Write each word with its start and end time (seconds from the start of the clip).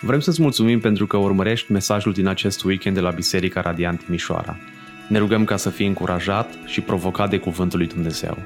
Vrem 0.00 0.20
să-ți 0.20 0.42
mulțumim 0.42 0.80
pentru 0.80 1.06
că 1.06 1.16
urmărești 1.16 1.72
mesajul 1.72 2.12
din 2.12 2.26
acest 2.26 2.64
weekend 2.64 2.94
de 2.94 3.00
la 3.00 3.10
Biserica 3.10 3.60
Radiant 3.60 4.04
Timișoara. 4.04 4.56
Ne 5.08 5.18
rugăm 5.18 5.44
ca 5.44 5.56
să 5.56 5.70
fii 5.70 5.86
încurajat 5.86 6.48
și 6.66 6.80
provocat 6.80 7.30
de 7.30 7.38
Cuvântul 7.38 7.78
lui 7.78 7.88
Dumnezeu. 7.88 8.38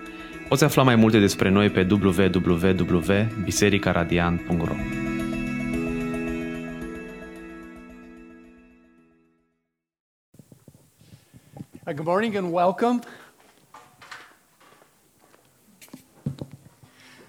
Poți 0.48 0.64
afla 0.64 0.82
mai 0.82 0.94
multe 0.94 1.18
despre 1.18 1.48
noi 1.48 1.70
pe 1.70 1.86
www.bisericaradiant.ro 1.90 4.74
Uh, 11.86 11.92
Good 11.96 12.06
morning 12.06 12.34
and 12.34 12.52
welcome. 12.52 12.98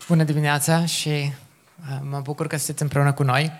Bună 0.08 0.24
dimineața 0.24 0.86
și 0.86 1.10
uh, 1.10 2.00
mă 2.10 2.20
bucur 2.24 2.48
că 2.48 2.58
sunteți 2.58 2.82
împreună 2.82 3.13
cu 3.13 3.23
noi. 3.23 3.52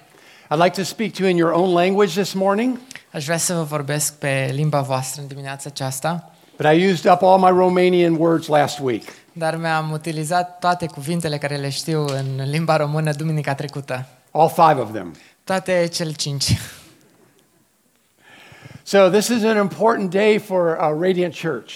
I'd 0.52 0.60
like 0.60 0.74
to 0.76 0.84
speak 0.84 1.14
to 1.14 1.24
you 1.24 1.30
in 1.30 1.38
your 1.38 1.54
own 1.54 1.74
language 1.74 2.14
this 2.14 2.34
morning, 2.34 2.80
Aș 3.12 3.26
vrea 3.26 3.38
să 3.38 3.54
vă 3.54 3.64
vorbesc 3.64 4.14
pe 4.14 4.50
limba 4.54 4.82
voastră 4.82 5.22
în 5.22 5.28
dimineața 5.28 5.70
aceasta, 5.70 6.32
but 6.58 6.72
I 6.72 6.92
used 6.92 7.12
up 7.12 7.22
all 7.22 7.40
my 7.40 7.50
Romanian 7.50 8.16
words 8.16 8.48
last 8.48 8.80
week. 8.80 9.04
dar 9.34 9.56
mi-am 9.56 9.92
utilizat 9.92 10.60
toate 10.60 10.86
cuvintele 10.86 11.38
care 11.38 11.56
le 11.56 11.70
știu 11.70 12.06
în 12.06 12.50
limba 12.50 12.76
română 12.76 13.12
duminica 13.12 13.56
trecută. 13.56 14.06
All 14.32 14.50
five 14.50 14.82
of 14.82 14.92
them. 14.92 15.16
Toate 15.44 15.90
cel 15.92 16.14
cinci. 16.14 16.58
So, 18.84 19.10
this 19.10 19.28
is 19.28 19.44
an 19.44 19.58
important 19.58 20.10
day 20.10 20.38
for 20.38 20.78
uh, 20.82 21.02
Radiant 21.02 21.40
Church. 21.40 21.74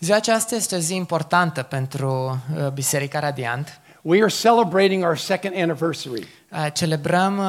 Ziua 0.00 0.16
aceasta 0.16 0.54
este 0.54 0.76
o 0.76 0.78
zi 0.78 0.94
importantă 0.94 1.62
pentru 1.62 2.40
uh, 2.56 2.68
Biserica 2.68 3.18
Radiant. 3.18 3.79
We 4.02 4.20
are 4.20 4.30
celebrating 4.30 5.04
our 5.04 5.16
second 5.16 5.54
anniversary. 5.56 6.26
Uh, 6.52 6.66
Celebrăm 6.72 7.38
uh, 7.38 7.44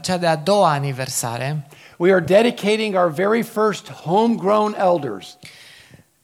cea 0.00 0.16
de-a 0.16 0.36
doua 0.36 0.70
aniversare 0.70 1.66
We 1.96 2.12
are 2.12 2.20
dedicating 2.20 2.94
our 2.94 3.08
very 3.10 3.42
first 3.42 3.90
homegrown 3.90 4.76
elders. 4.78 5.38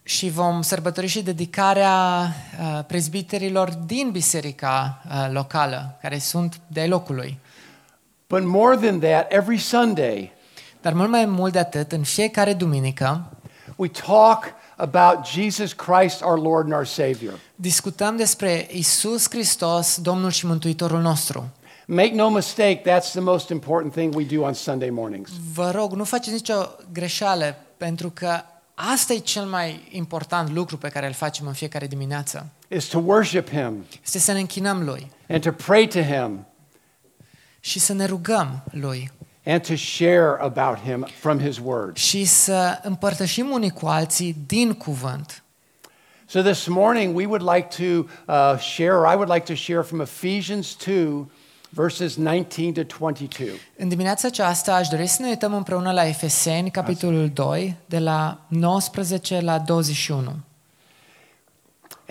și 0.03 0.31
vom 0.31 0.63
sărbători 0.63 1.07
și 1.07 1.23
dedicarea 1.23 2.29
uh, 2.61 2.85
prezbiterilor 2.87 3.71
din 3.87 4.11
biserica 4.11 5.03
uh, 5.07 5.29
locală, 5.33 5.99
care 6.03 6.19
sunt 6.19 6.61
de 6.67 6.87
locului. 6.87 7.39
But 8.27 8.43
more 8.45 8.77
than 8.77 8.99
that, 8.99 9.33
every 9.33 9.59
Sunday, 9.59 10.33
Dar 10.81 10.93
mult 10.93 11.11
mai 11.11 11.25
mult 11.25 11.53
de 11.53 11.59
atât, 11.59 11.93
în 11.93 12.03
fiecare 12.03 12.53
duminică 12.53 13.33
we 13.77 13.89
talk 13.89 14.45
about 14.83 15.27
Jesus 15.27 15.73
Christ, 15.73 16.23
our 16.23 16.39
Lord 16.39 16.65
and 16.65 16.73
our 16.73 16.87
Savior. 16.87 17.39
discutăm 17.55 18.17
despre 18.17 18.69
Isus 18.71 19.29
Hristos, 19.31 19.99
Domnul 20.01 20.31
și 20.31 20.47
Mântuitorul 20.47 21.01
nostru. 21.01 21.49
Make 21.87 22.15
no 22.15 22.31
mistake, 22.31 22.81
that's 22.81 23.11
the 23.11 23.21
most 23.21 23.49
important 23.49 23.93
thing 23.93 24.15
we 24.15 24.25
do 24.25 24.43
on 24.43 24.53
Sunday 24.53 24.91
mornings. 24.91 25.31
Vă 25.55 25.71
rog, 25.75 25.93
nu 25.93 26.05
faceți 26.05 26.33
nicio 26.33 26.55
greșeală, 26.93 27.57
pentru 27.77 28.11
că 28.11 28.41
asta 28.75 29.13
e 29.13 29.19
cel 29.19 29.45
mai 29.45 29.89
important 29.91 30.51
lucru 30.51 30.77
pe 30.77 30.89
care 30.89 31.07
îl 31.07 31.13
facem 31.13 31.47
în 31.47 31.53
fiecare 31.53 31.87
dimineață. 31.87 32.47
Is 32.69 32.85
to 32.85 32.99
worship 32.99 33.49
Him 33.49 33.85
Este 34.05 34.19
să 34.19 34.33
ne 34.33 34.39
închinăm 34.39 34.83
Lui 34.85 35.11
and 35.29 35.43
to 35.43 35.51
pray 35.51 35.87
to 35.87 36.01
Him 36.01 36.47
și 37.61 37.79
să 37.79 37.93
ne 37.93 38.05
rugăm 38.05 38.63
Lui 38.71 39.11
and 39.47 39.67
to 39.67 39.75
share 39.77 40.37
about 40.41 40.79
Him 40.79 41.07
from 41.21 41.41
His 41.41 41.59
Word. 41.59 41.97
și 41.97 42.25
să 42.25 42.79
împărtășim 42.83 43.51
unii 43.51 43.71
cu 43.71 43.87
alții 43.87 44.37
din 44.47 44.73
cuvânt. 44.73 45.43
So 46.27 46.41
this 46.41 46.67
morning 46.67 47.17
we 47.17 47.27
would 47.27 47.43
like 47.55 47.69
to 47.77 48.07
uh, 48.27 48.59
share, 48.59 48.93
or 48.93 49.13
I 49.13 49.15
would 49.15 49.29
like 49.33 49.45
to 49.45 49.55
share 49.55 49.83
from 49.83 50.01
Ephesians 50.01 50.77
2, 50.87 51.31
verses 51.71 52.17
19 52.17 52.73
to 52.73 52.97
22. 52.99 53.49
În 53.77 53.89
dimineața 53.89 54.29
aceasta 54.29 54.75
aș 54.75 54.89
dori 54.89 55.07
să 55.07 55.23
ne 55.23 55.29
uităm 55.29 55.55
împreună 55.55 55.93
la 55.93 56.07
Efeseni, 56.07 56.71
capitolul 56.71 57.31
2, 57.35 57.77
de 57.87 57.99
la 57.99 58.39
19 58.49 59.41
la 59.41 59.59
21. 59.59 60.33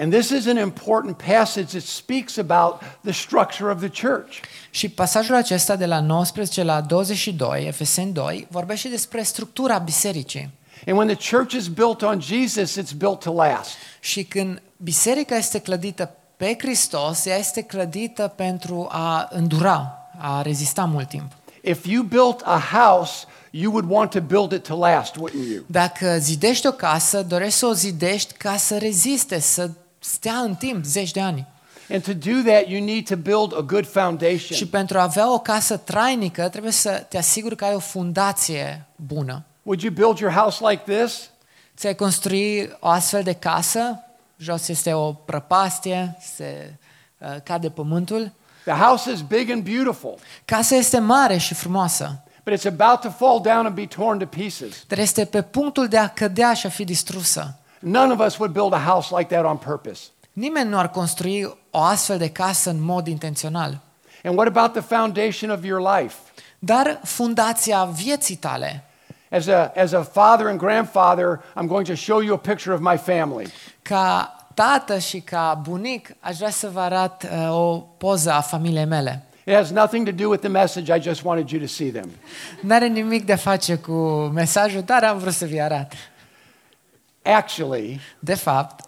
And 0.02 0.12
this 0.12 0.30
is 0.30 0.48
an 0.48 0.58
important 0.58 1.18
passage 1.18 1.72
that 1.72 1.84
speaks 1.84 2.38
about 2.38 2.82
the 3.04 3.14
structure 3.14 3.70
of 3.70 3.80
the 3.80 4.08
church. 4.08 4.40
Și 4.70 4.90
pasajul 4.90 5.36
acesta 5.36 5.76
de 5.76 5.86
la 5.86 6.00
19 6.00 6.64
la 6.64 6.82
22, 6.82 7.66
Efeseni 7.68 8.12
2, 8.12 8.48
vorbește 8.50 8.88
despre 8.88 9.22
structura 9.22 9.78
bisericii. 9.78 10.50
And 10.88 10.98
when 10.98 11.08
the 11.08 11.36
church 11.36 11.54
is 11.54 11.68
built 11.68 12.02
on 12.02 12.22
Jesus, 12.22 12.80
it's 12.80 12.98
built 12.98 13.20
to 13.20 13.34
last. 13.34 13.70
Și 14.00 14.24
când 14.24 14.62
biserica 14.78 15.36
este 15.36 15.60
clădită 15.60 16.16
pe 16.38 16.56
Hristos, 16.60 17.26
ea 17.26 17.38
este 17.38 17.62
clădită 17.62 18.34
pentru 18.36 18.88
a 18.92 19.28
îndura, 19.32 20.10
a 20.18 20.42
rezista 20.42 20.86
mult 20.86 21.08
timp. 21.08 21.32
If 21.64 21.86
you 21.86 22.04
built 22.04 22.42
a 22.44 22.60
house, 22.72 23.26
you 23.50 23.72
would 23.72 23.90
want 23.90 24.12
to 24.12 24.20
build 24.20 24.52
it 24.52 24.64
to 24.68 24.78
last, 24.78 25.16
wouldn't 25.16 25.54
you? 25.54 25.64
Dacă 25.66 26.18
zidești 26.20 26.68
o 26.68 26.72
casă, 26.72 27.24
dorești 27.24 27.58
să 27.58 27.66
o 27.66 27.74
zidești 27.74 28.34
ca 28.34 28.58
să 28.58 28.78
reziste, 28.78 29.40
să 29.40 29.70
stea 30.04 30.34
în 30.38 30.56
timp, 30.56 30.86
zeci 30.86 31.12
de 31.12 31.22
ani. 31.22 31.48
And 31.94 32.04
to 32.04 32.14
do 32.14 32.50
that, 32.52 32.68
you 32.68 32.86
need 32.86 33.08
to 33.08 33.16
build 33.16 33.54
a 33.58 33.62
good 33.62 33.86
Și 33.86 33.92
foundation. 33.92 34.68
pentru 34.70 34.98
a 34.98 35.02
avea 35.02 35.34
o 35.34 35.40
casă 35.40 35.78
trainică, 35.78 36.50
trebuie 36.50 36.72
să 36.72 37.06
te 37.10 37.18
asiguri 37.18 37.56
că 37.56 37.66
ai 37.66 37.74
o 37.74 37.80
fundație 37.80 38.86
bună. 38.96 39.44
Would 39.64 39.82
you 39.82 39.94
build 39.94 40.18
your 40.18 40.34
house 40.34 40.70
like 40.70 40.92
this? 40.98 41.30
Ți-ai 41.78 41.96
construi 41.96 42.70
o 42.80 42.88
astfel 42.88 43.24
de 43.24 43.34
casă, 43.34 44.00
jos 44.38 44.68
este 44.68 44.94
o 44.94 45.12
prăpastie, 45.14 46.18
se 46.36 46.74
uh, 47.18 47.36
cade 47.44 47.70
pământul. 47.70 48.32
The 48.66 48.74
house 48.74 49.12
is 49.12 49.22
big 49.22 49.50
and 49.50 49.64
beautiful, 49.64 50.18
Casa 50.46 50.76
este 50.76 51.00
mare 51.00 51.38
și 51.38 51.54
frumoasă, 51.54 52.24
but 52.44 52.60
it's 52.60 52.68
about 52.80 53.00
to 53.02 53.10
fall 53.10 53.42
down 53.42 53.66
and 53.66 53.76
be 53.76 53.86
torn 53.86 54.20
to 54.20 54.26
pieces. 54.26 54.84
dar 54.88 54.98
este 54.98 55.26
pe 55.26 55.42
punctul 55.42 55.88
de 55.88 55.98
a 55.98 56.08
cădea 56.08 56.54
și 56.54 56.66
a 56.66 56.70
fi 56.70 56.84
distrusă. 56.84 57.56
None 57.82 58.14
of 58.14 58.20
us 58.20 58.38
would 58.38 58.54
build 58.54 58.74
a 58.74 58.80
house 58.80 59.16
like 59.18 59.36
that 59.36 59.46
on 59.46 59.58
purpose. 59.58 60.02
Nimeni 60.34 60.70
nu 60.70 60.78
ar 60.78 60.90
construi 60.90 61.58
o 61.72 61.80
astfel 61.80 62.18
de 62.18 62.30
casă 62.30 62.70
în 62.70 62.82
mod 62.82 63.08
intențional. 63.08 63.80
And 64.24 64.38
what 64.38 64.48
about 64.48 64.72
the 64.72 64.96
foundation 64.96 65.50
of 65.50 65.64
your 65.64 65.98
life? 65.98 66.16
Dar 66.60 67.00
fundația 67.04 67.84
vieții 67.84 68.36
tale, 68.36 68.84
As 69.32 69.48
a, 69.48 69.72
as 69.76 69.92
a 69.92 70.02
father 70.04 70.48
and 70.48 70.60
grandfather, 70.60 71.42
I'm 71.56 71.68
going 71.68 71.88
to 71.88 71.96
show 71.96 72.20
you 72.22 72.34
a 72.34 72.38
picture 72.38 72.74
of 72.74 72.80
my 72.80 72.98
family. 72.98 73.52
ca 73.82 74.36
tată 74.54 74.98
și 74.98 75.20
ca 75.20 75.60
bunic, 75.64 76.16
aș 76.20 76.38
vrea 76.38 76.50
să 76.50 76.70
vă 76.74 76.80
arăt 76.80 77.24
uh, 77.24 77.50
o 77.52 77.78
poză 77.78 78.32
a 78.32 78.42
familiei 78.42 78.86
mele. 78.86 79.26
It 79.46 79.54
has 79.54 79.70
nothing 79.70 80.06
to 80.06 80.12
do 80.24 80.28
with 80.30 80.42
the 80.42 80.50
message, 80.50 80.96
I 80.96 81.02
just 81.02 81.24
wanted 81.24 81.50
you 81.50 81.62
to 81.62 81.68
see 81.68 81.90
them. 81.92 82.10
N-are 82.62 82.88
nimic 82.88 83.26
de 83.26 83.34
a 83.34 83.36
face 83.36 83.76
cu 83.76 83.92
mesajul, 84.34 84.82
dar 84.82 85.04
am 85.04 85.18
vrut 85.18 85.34
să 85.34 85.46
vi 85.46 85.62
arăt. 85.62 85.92
Actually, 87.24 88.00
De 88.20 88.36
fapt, 88.36 88.86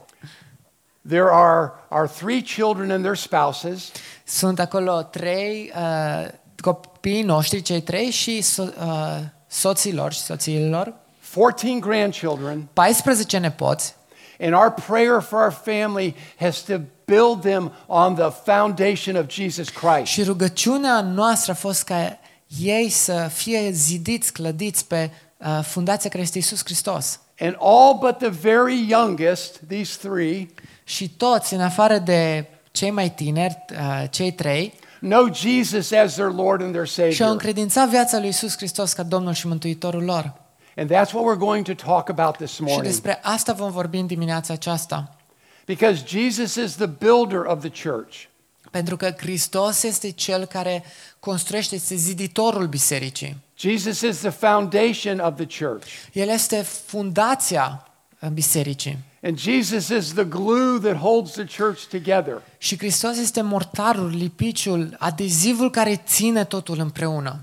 there 1.07 1.31
are, 1.31 1.71
are 1.89 2.07
three 2.07 2.41
children 2.41 2.91
and 2.91 3.03
their 3.03 3.15
spouses, 3.15 3.91
sunt 4.23 4.59
acolo 4.59 5.01
trei 5.01 5.71
uh, 5.75 6.27
copii 6.61 7.21
noștri, 7.21 7.61
cei 7.61 7.81
trei, 7.81 8.09
și 8.09 8.41
so, 8.41 8.63
uh, 8.63 9.19
soților 9.47 10.13
și 10.13 10.19
soțiilor, 10.19 10.93
14 11.33 11.79
grandchildren, 11.79 12.67
14 12.73 13.37
nepoți, 13.37 13.95
and 14.39 14.53
our 14.53 14.73
prayer 14.87 15.21
for 15.21 15.39
our 15.39 15.51
family 15.51 16.15
has 16.39 16.61
to 16.61 16.79
build 17.05 17.41
them 17.41 17.71
on 17.87 18.15
the 18.15 18.29
foundation 18.29 19.15
of 19.15 19.29
Jesus 19.29 19.69
Christ. 19.69 20.11
Și 20.11 20.23
rugăciunea 20.23 21.01
noastră 21.01 21.51
a 21.51 21.55
fost 21.55 21.83
ca 21.83 22.19
ei 22.59 22.89
să 22.89 23.29
fie 23.33 23.71
zidiți, 23.71 24.33
clădiți 24.33 24.85
pe 24.85 25.11
uh, 25.37 25.59
fundația 25.63 26.09
care 26.09 26.23
este 26.23 26.37
Iisus 26.37 26.61
Hristos. 26.63 27.19
And 27.43 27.55
all 27.59 27.97
but 27.99 28.17
the 28.17 28.29
very 28.29 28.89
youngest, 28.89 29.59
these 29.67 29.97
three, 30.07 30.49
Și 30.83 31.09
toți, 31.09 31.53
în 31.53 31.61
afară 31.61 31.97
de 31.97 32.45
cei 32.71 32.91
mai 32.91 33.09
tineri, 33.11 33.57
uh, 33.71 34.03
cei 34.09 34.31
trei, 34.31 34.73
know 34.99 35.33
Jesus 35.33 35.91
as 35.91 36.13
their 36.13 36.29
Lord 36.31 36.61
and 36.61 36.71
their 36.71 36.87
și-au 36.87 37.07
Savior. 37.09 37.29
încredințat 37.31 37.89
viața 37.89 38.17
lui 38.17 38.25
Iisus 38.25 38.55
Hristos 38.57 38.93
ca 38.93 39.03
Domnul 39.03 39.33
și 39.33 39.47
Mântuitorul 39.47 40.03
lor. 40.03 40.33
And 40.77 40.89
that's 40.91 41.11
what 41.13 41.35
we're 41.35 41.39
going 41.39 41.65
to 41.65 41.85
talk 41.85 42.09
about 42.09 42.35
this 42.35 42.53
Și 42.53 42.61
morning. 42.61 42.85
despre 42.85 43.19
asta 43.23 43.53
vom 43.53 43.71
vorbi 43.71 43.97
în 43.97 44.07
dimineața 44.07 44.53
aceasta. 44.53 45.15
Because 45.65 46.03
Jesus 46.07 46.55
is 46.55 46.75
the 46.75 46.85
builder 46.85 47.39
of 47.39 47.59
the 47.69 47.89
church. 47.89 48.15
Pentru 48.71 48.97
că 48.97 49.13
Hristos 49.17 49.83
este 49.83 50.09
Cel 50.11 50.45
care 50.45 50.83
construiește, 51.19 51.75
este 51.75 51.95
ziditorul 51.95 52.67
bisericii. 52.67 53.37
Jesus 53.63 54.01
is 54.01 54.19
the 54.19 54.29
foundation 54.29 55.19
of 55.19 55.35
the 55.35 55.65
church. 55.65 55.85
El 56.11 56.29
este 56.29 56.61
fundația 56.61 57.87
uh, 58.19 58.29
bisericii. 58.29 58.97
And 59.21 59.37
Jesus 59.39 59.87
is 59.87 60.13
the 60.13 60.23
glue 60.23 60.79
that 60.79 60.95
holds 60.95 61.31
the 61.31 61.45
church 61.57 61.79
together. 61.89 62.41
Și 62.57 62.77
Hristos 62.77 63.17
este 63.17 63.41
mortarul, 63.41 64.09
lipiciul, 64.09 64.95
adezivul 64.99 65.69
care 65.69 65.95
ține 66.05 66.43
totul 66.43 66.79
împreună. 66.79 67.39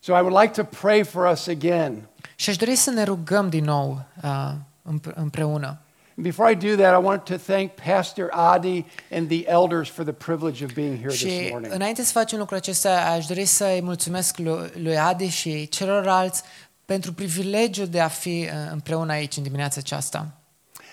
So 0.00 0.12
I 0.12 0.20
would 0.20 0.40
like 0.40 0.62
to 0.62 0.64
pray 0.80 1.04
for 1.04 1.30
us 1.32 1.46
again. 1.46 2.08
Și 2.36 2.50
aș 2.50 2.56
dori 2.56 2.74
să 2.74 2.90
ne 2.90 3.02
rugăm 3.02 3.48
din 3.48 3.64
nou 3.64 4.04
uh, 4.22 4.52
împre- 4.82 5.14
împreună. 5.16 5.78
And 6.16 6.24
before 6.26 6.50
I 6.50 6.54
do 6.54 6.76
that, 6.82 6.94
I 7.00 7.04
want 7.04 7.24
to 7.24 7.36
thank 7.36 7.72
Pastor 7.72 8.28
Adi 8.32 8.84
and 9.10 9.28
the 9.28 9.44
elders 9.48 9.88
for 9.88 10.04
the 10.04 10.12
privilege 10.12 10.64
of 10.64 10.72
being 10.74 10.96
here 10.98 11.08
this 11.08 11.18
Și 11.20 11.48
morning. 11.50 11.72
înainte 11.74 12.02
să 12.02 12.12
facem 12.12 12.38
lucrul 12.38 12.56
acesta, 12.56 13.00
aș 13.00 13.26
dori 13.26 13.44
să-i 13.44 13.80
mulțumesc 13.82 14.38
lui, 14.38 14.70
lui 14.82 14.98
Adi 14.98 15.28
și 15.28 15.68
celorlalți 15.68 16.42
pentru 16.84 17.12
privilegiul 17.12 17.86
de 17.86 18.00
a 18.00 18.08
fi 18.08 18.48
uh, 18.52 18.70
împreună 18.72 19.12
aici 19.12 19.36
în 19.36 19.42
dimineața 19.42 19.76
aceasta. 19.78 20.26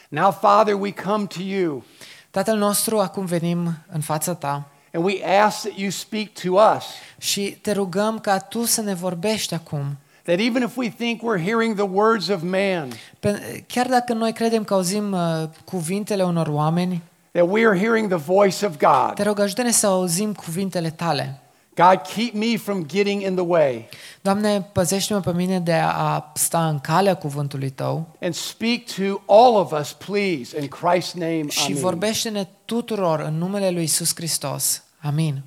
Now, 0.10 0.31
Father, 0.31 0.74
we 0.74 0.92
come 0.92 1.25
to 1.25 1.42
you 1.42 1.84
Tatăl 2.31 2.58
nostru, 2.58 3.00
acum 3.00 3.25
venim 3.25 3.78
în 3.92 4.02
fața 4.02 4.34
ta 4.34 4.68
and 4.94 5.04
we 5.06 5.24
ask 5.42 5.62
that 5.62 5.78
you 5.78 5.90
speak 5.90 6.28
to 6.44 6.50
us. 6.75 6.84
și 7.18 7.58
te 7.62 7.72
rugăm 7.72 8.20
ca 8.20 8.38
tu 8.40 8.64
să 8.64 8.81
ne 8.81 8.94
vorbești 8.94 9.54
acum. 9.54 9.98
That 10.24 10.40
even 10.40 10.62
if 10.62 10.75
we 10.78 10.90
think 10.90 11.22
we're 11.22 11.44
hearing 11.44 11.75
the 11.75 11.88
words 11.92 12.28
of 12.30 12.42
man, 12.42 12.88
Pe- 13.20 13.64
Chiar 13.68 13.88
dacă 13.88 14.14
noi 14.14 14.34
credem 14.34 14.64
că 14.64 14.74
auzim 14.74 15.12
uh, 15.12 15.20
cuvintele 15.66 16.24
unor 16.24 16.48
oameni, 16.48 17.02
that 17.31 17.48
we 17.50 17.66
are 17.68 17.78
hearing 17.80 18.08
the 18.08 18.18
voice 18.18 18.66
of 18.66 18.78
God. 18.78 19.14
te 19.16 19.24
rog 19.24 19.40
ajută-ne 19.40 19.72
să 19.72 19.88
auzim 19.88 20.34
cuvintele 20.34 20.90
tale. 20.90 21.38
God, 21.75 22.02
keep 22.16 22.34
me 22.34 22.58
from 22.58 22.86
getting 22.86 23.22
in 23.22 23.36
the 23.36 23.44
way 23.48 23.90
Doamne, 24.22 24.62
păzește-mă 24.72 25.20
pe 25.20 25.34
mine 25.34 25.60
de 25.60 25.74
a 25.74 26.31
sta 26.34 26.68
în 26.68 26.80
calea 26.80 27.16
cuvântului 27.16 27.70
Tău 27.70 28.08
and 28.22 28.34
speak 28.34 28.80
to 28.98 29.22
all 29.34 29.56
of 29.56 29.72
us, 29.80 29.92
please, 29.92 30.60
in 30.62 30.68
Christ's 30.68 31.14
name. 31.14 31.46
și 31.50 31.66
Amen. 31.66 31.78
vorbește-ne 31.81 32.48
tuturor 32.66 33.20
în 33.20 33.38
numele 33.38 33.70
Lui 33.70 33.84
Isus 33.84 34.12
Hristos. 34.16 34.84
Amin. 35.02 35.42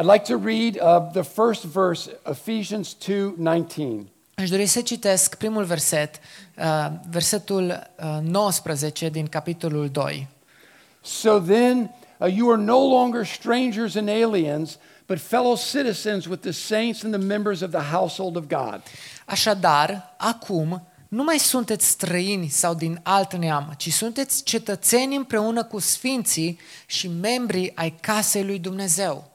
I'd 0.00 0.06
like 0.06 0.24
to 0.24 0.38
read 0.38 0.78
uh, 0.78 1.12
the 1.12 1.22
first 1.22 1.64
verse, 1.64 2.08
Ephesians 2.26 2.94
2:19. 2.94 4.08
Aș 4.34 4.50
dori 4.50 4.66
să 4.66 4.80
citesc 4.80 5.34
primul 5.34 5.64
verset, 5.64 6.20
uh, 6.58 6.86
versetul 7.10 7.90
uh, 7.98 8.18
19 8.22 9.08
din 9.08 9.26
capitolul 9.26 9.88
2. 9.88 10.28
So 11.00 11.38
then, 11.38 11.94
uh, 12.18 12.34
you 12.36 12.52
are 12.52 12.62
no 12.62 12.78
longer 12.88 13.26
strangers 13.26 13.94
and 13.94 14.08
aliens, 14.08 14.78
but 15.06 15.18
fellow 15.18 15.56
citizens 15.56 16.26
with 16.26 16.40
the 16.40 16.52
saints 16.52 17.02
and 17.02 17.12
the 17.12 17.22
members 17.22 17.60
of 17.60 17.70
the 17.70 17.82
household 17.90 18.36
of 18.36 18.44
God. 18.46 18.82
Așadar, 19.26 20.14
acum 20.18 20.86
nu 21.08 21.22
mai 21.22 21.38
sunteți 21.38 21.88
străini 21.88 22.48
sau 22.48 22.74
din 22.74 23.00
alt 23.02 23.34
neam, 23.34 23.74
ci 23.76 23.92
sunteți 23.92 24.42
cetățeni 24.42 25.16
împreună 25.16 25.64
cu 25.64 25.78
sfinții 25.78 26.58
și 26.86 27.08
membrii 27.08 27.72
ai 27.74 27.94
casei 28.00 28.44
lui 28.44 28.58
Dumnezeu. 28.58 29.29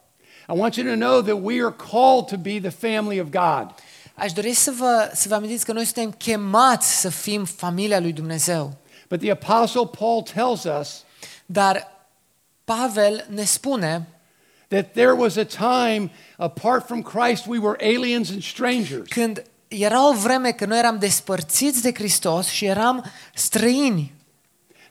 I 0.48 0.58
want 0.58 0.76
you 0.76 0.86
to 0.86 0.96
know 0.96 1.22
that 1.22 1.42
we 1.42 1.62
are 1.64 1.76
called 1.92 2.28
to 2.28 2.38
be 2.38 2.60
the 2.60 2.70
family 2.70 3.20
of 3.20 3.28
God. 3.30 3.74
Aș 4.14 4.32
dori 4.32 4.54
să 4.54 4.72
vă, 4.78 5.12
să 5.14 5.28
vă 5.28 5.36
amintiți 5.36 5.66
că 5.66 5.72
noi 5.72 5.86
suntem 5.86 6.12
chemați 6.12 7.00
să 7.00 7.10
fim 7.10 7.46
familia 7.46 8.00
lui 8.00 8.12
Dumnezeu. 8.12 8.78
But 9.10 9.20
the 9.20 9.32
apostle 9.32 9.90
Paul 10.00 10.22
tells 10.22 10.64
us 10.80 11.04
Dar 11.46 11.92
Pavel 12.64 13.26
ne 13.30 13.44
spune 13.44 14.08
that 14.68 14.92
there 14.94 15.12
was 15.12 15.36
a 15.36 15.44
time 15.44 16.12
apart 16.38 16.86
from 16.86 17.02
Christ 17.02 17.46
we 17.46 17.60
were 17.60 17.78
aliens 17.80 18.30
and 18.30 18.44
strangers. 18.44 19.08
când 19.10 19.44
era 19.68 20.10
o 20.10 20.14
vreme 20.14 20.52
când 20.52 20.70
noi 20.70 20.80
eram 20.80 20.98
despărțiți 21.00 21.82
de 21.82 21.94
Hristos 21.94 22.48
și 22.48 22.66
eram 22.66 23.06
străini. 23.34 24.14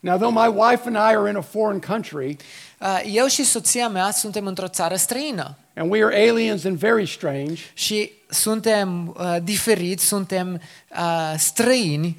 Now, 0.05 0.17
though 0.17 0.31
my 0.45 0.47
wife 0.47 0.85
and 0.85 0.95
I 0.95 1.15
are 1.15 1.29
in 1.29 1.35
a 1.35 1.41
foreign 1.41 1.79
country 1.79 2.37
Uh, 2.81 3.01
Eu 3.13 3.25
și 3.27 3.43
soția 3.43 3.87
mea 3.89 4.11
suntem 4.11 4.45
într-o 4.47 4.67
țară 4.67 4.95
străină. 4.95 5.57
and 5.75 5.91
we 5.91 6.03
are 6.03 6.29
aliens 6.29 6.63
and 6.63 6.77
very 6.77 7.07
strange, 7.07 7.61
și 7.73 8.11
suntem 8.29 9.15
uh, 9.19 9.35
diferiți, 9.43 10.05
suntem 10.05 10.61
uh, 10.91 11.33
străini. 11.37 12.17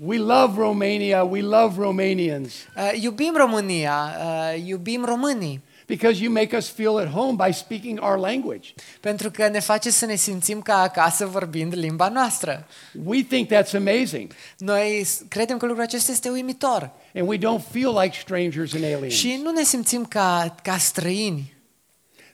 we 0.00 0.18
love 0.18 0.52
Romania, 0.60 1.22
we 1.22 1.40
love 1.40 1.74
Romanians. 1.78 2.52
Uh, 2.76 3.02
iubim 3.02 3.34
România, 3.36 4.14
uh, 4.18 4.62
iubim 4.66 5.04
românii, 5.04 5.60
because 5.86 6.22
you 6.22 6.32
make 6.32 6.56
us 6.56 6.68
feel 6.68 6.98
at 6.98 7.08
home 7.08 7.46
by 7.46 7.52
speaking 7.52 7.98
our 8.02 8.18
language. 8.18 8.68
pentru 9.00 9.30
că 9.30 9.48
ne 9.48 9.60
face 9.60 9.90
să 9.90 10.06
ne 10.06 10.14
simțim 10.14 10.60
ca 10.62 10.74
acasă 10.80 11.26
vorbind 11.26 11.74
limba 11.76 12.08
noastră. 12.08 12.66
We 13.04 13.22
think 13.22 13.48
that's 13.52 13.74
amazing 13.74 14.32
Noi 14.58 15.02
s- 15.04 15.22
credem 15.28 15.56
că 15.56 15.66
lucrul 15.66 15.84
acesta 15.84 16.12
este 16.12 16.28
uimitor 16.28 16.90
and 17.14 17.28
we 17.28 17.36
don't 17.38 17.70
feel 17.70 17.98
like 18.02 18.16
strangers 18.20 18.72
and 18.74 18.84
aliens. 18.84 19.12
și 19.14 19.40
nu 19.42 19.50
ne 19.50 19.62
simțim 19.62 20.04
ca, 20.04 20.54
ca 20.62 20.76
străini. 20.76 21.52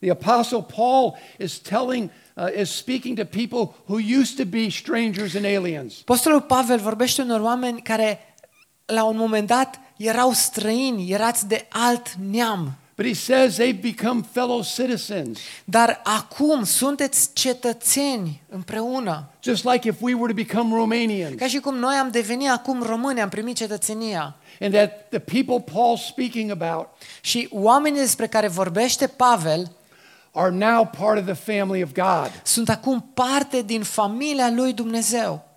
The 0.00 0.11
apostle 0.11 0.67
Paul 0.76 1.17
is 1.38 1.58
telling 1.58 2.11
uh, 2.35 2.44
is 2.61 2.70
speaking 2.70 3.19
to 3.19 3.25
people 3.25 3.75
who 3.87 3.99
used 4.20 4.37
to 4.37 4.44
be 4.44 4.69
strangers 4.70 5.35
and 5.35 5.44
aliens. 5.44 5.94
Apostolul 6.00 6.41
Pavel 6.41 6.79
vorbește 6.79 7.23
unor 7.23 7.41
oameni 7.41 7.82
care 7.82 8.19
la 8.87 9.05
un 9.05 9.17
moment 9.17 9.47
dat 9.47 9.81
erau 9.97 10.32
străini, 10.32 11.11
erați 11.11 11.49
de 11.49 11.67
alt 11.69 12.12
neam. 12.31 12.73
But 13.00 13.08
he 13.08 13.14
says 13.14 13.56
they've 13.56 13.81
become 13.81 14.23
fellow 14.32 14.62
citizens. 14.62 15.38
Dar 15.64 16.00
acum 16.05 16.64
sunteți 16.64 17.32
cetățeni 17.32 18.43
împreună. 18.49 19.29
Just 19.43 19.64
like 19.64 19.88
if 19.88 20.00
we 20.00 20.14
were 20.14 20.32
to 20.32 20.35
become 20.35 20.75
Romanians. 20.75 21.35
Ca 21.38 21.47
și 21.47 21.58
cum 21.58 21.75
noi 21.75 21.94
am 21.94 22.11
devenit 22.11 22.49
acum 22.49 22.82
români, 22.82 23.20
am 23.20 23.29
primit 23.29 23.56
cetățenia. 23.56 24.37
And 24.61 24.73
that 24.73 25.08
the 25.08 25.19
people 25.19 25.64
Paul's 25.73 26.06
speaking 26.06 26.50
about 26.50 26.88
Și 27.20 27.49
oamenii 27.50 28.00
despre 28.00 28.26
care 28.26 28.49
vorbește 28.49 29.06
Pavel 29.06 29.70
are 30.31 30.50
now 30.50 30.91
part 30.99 31.19
of 31.19 31.25
the 31.25 31.55
family 31.55 31.82
of 31.82 31.93
God. 31.93 32.41
sunt 32.44 32.69
acum 32.69 33.11
parte 33.14 33.62
din 33.62 33.82
familia 33.82 34.50
lui 34.50 34.73
Dumnezeu. 34.73 35.50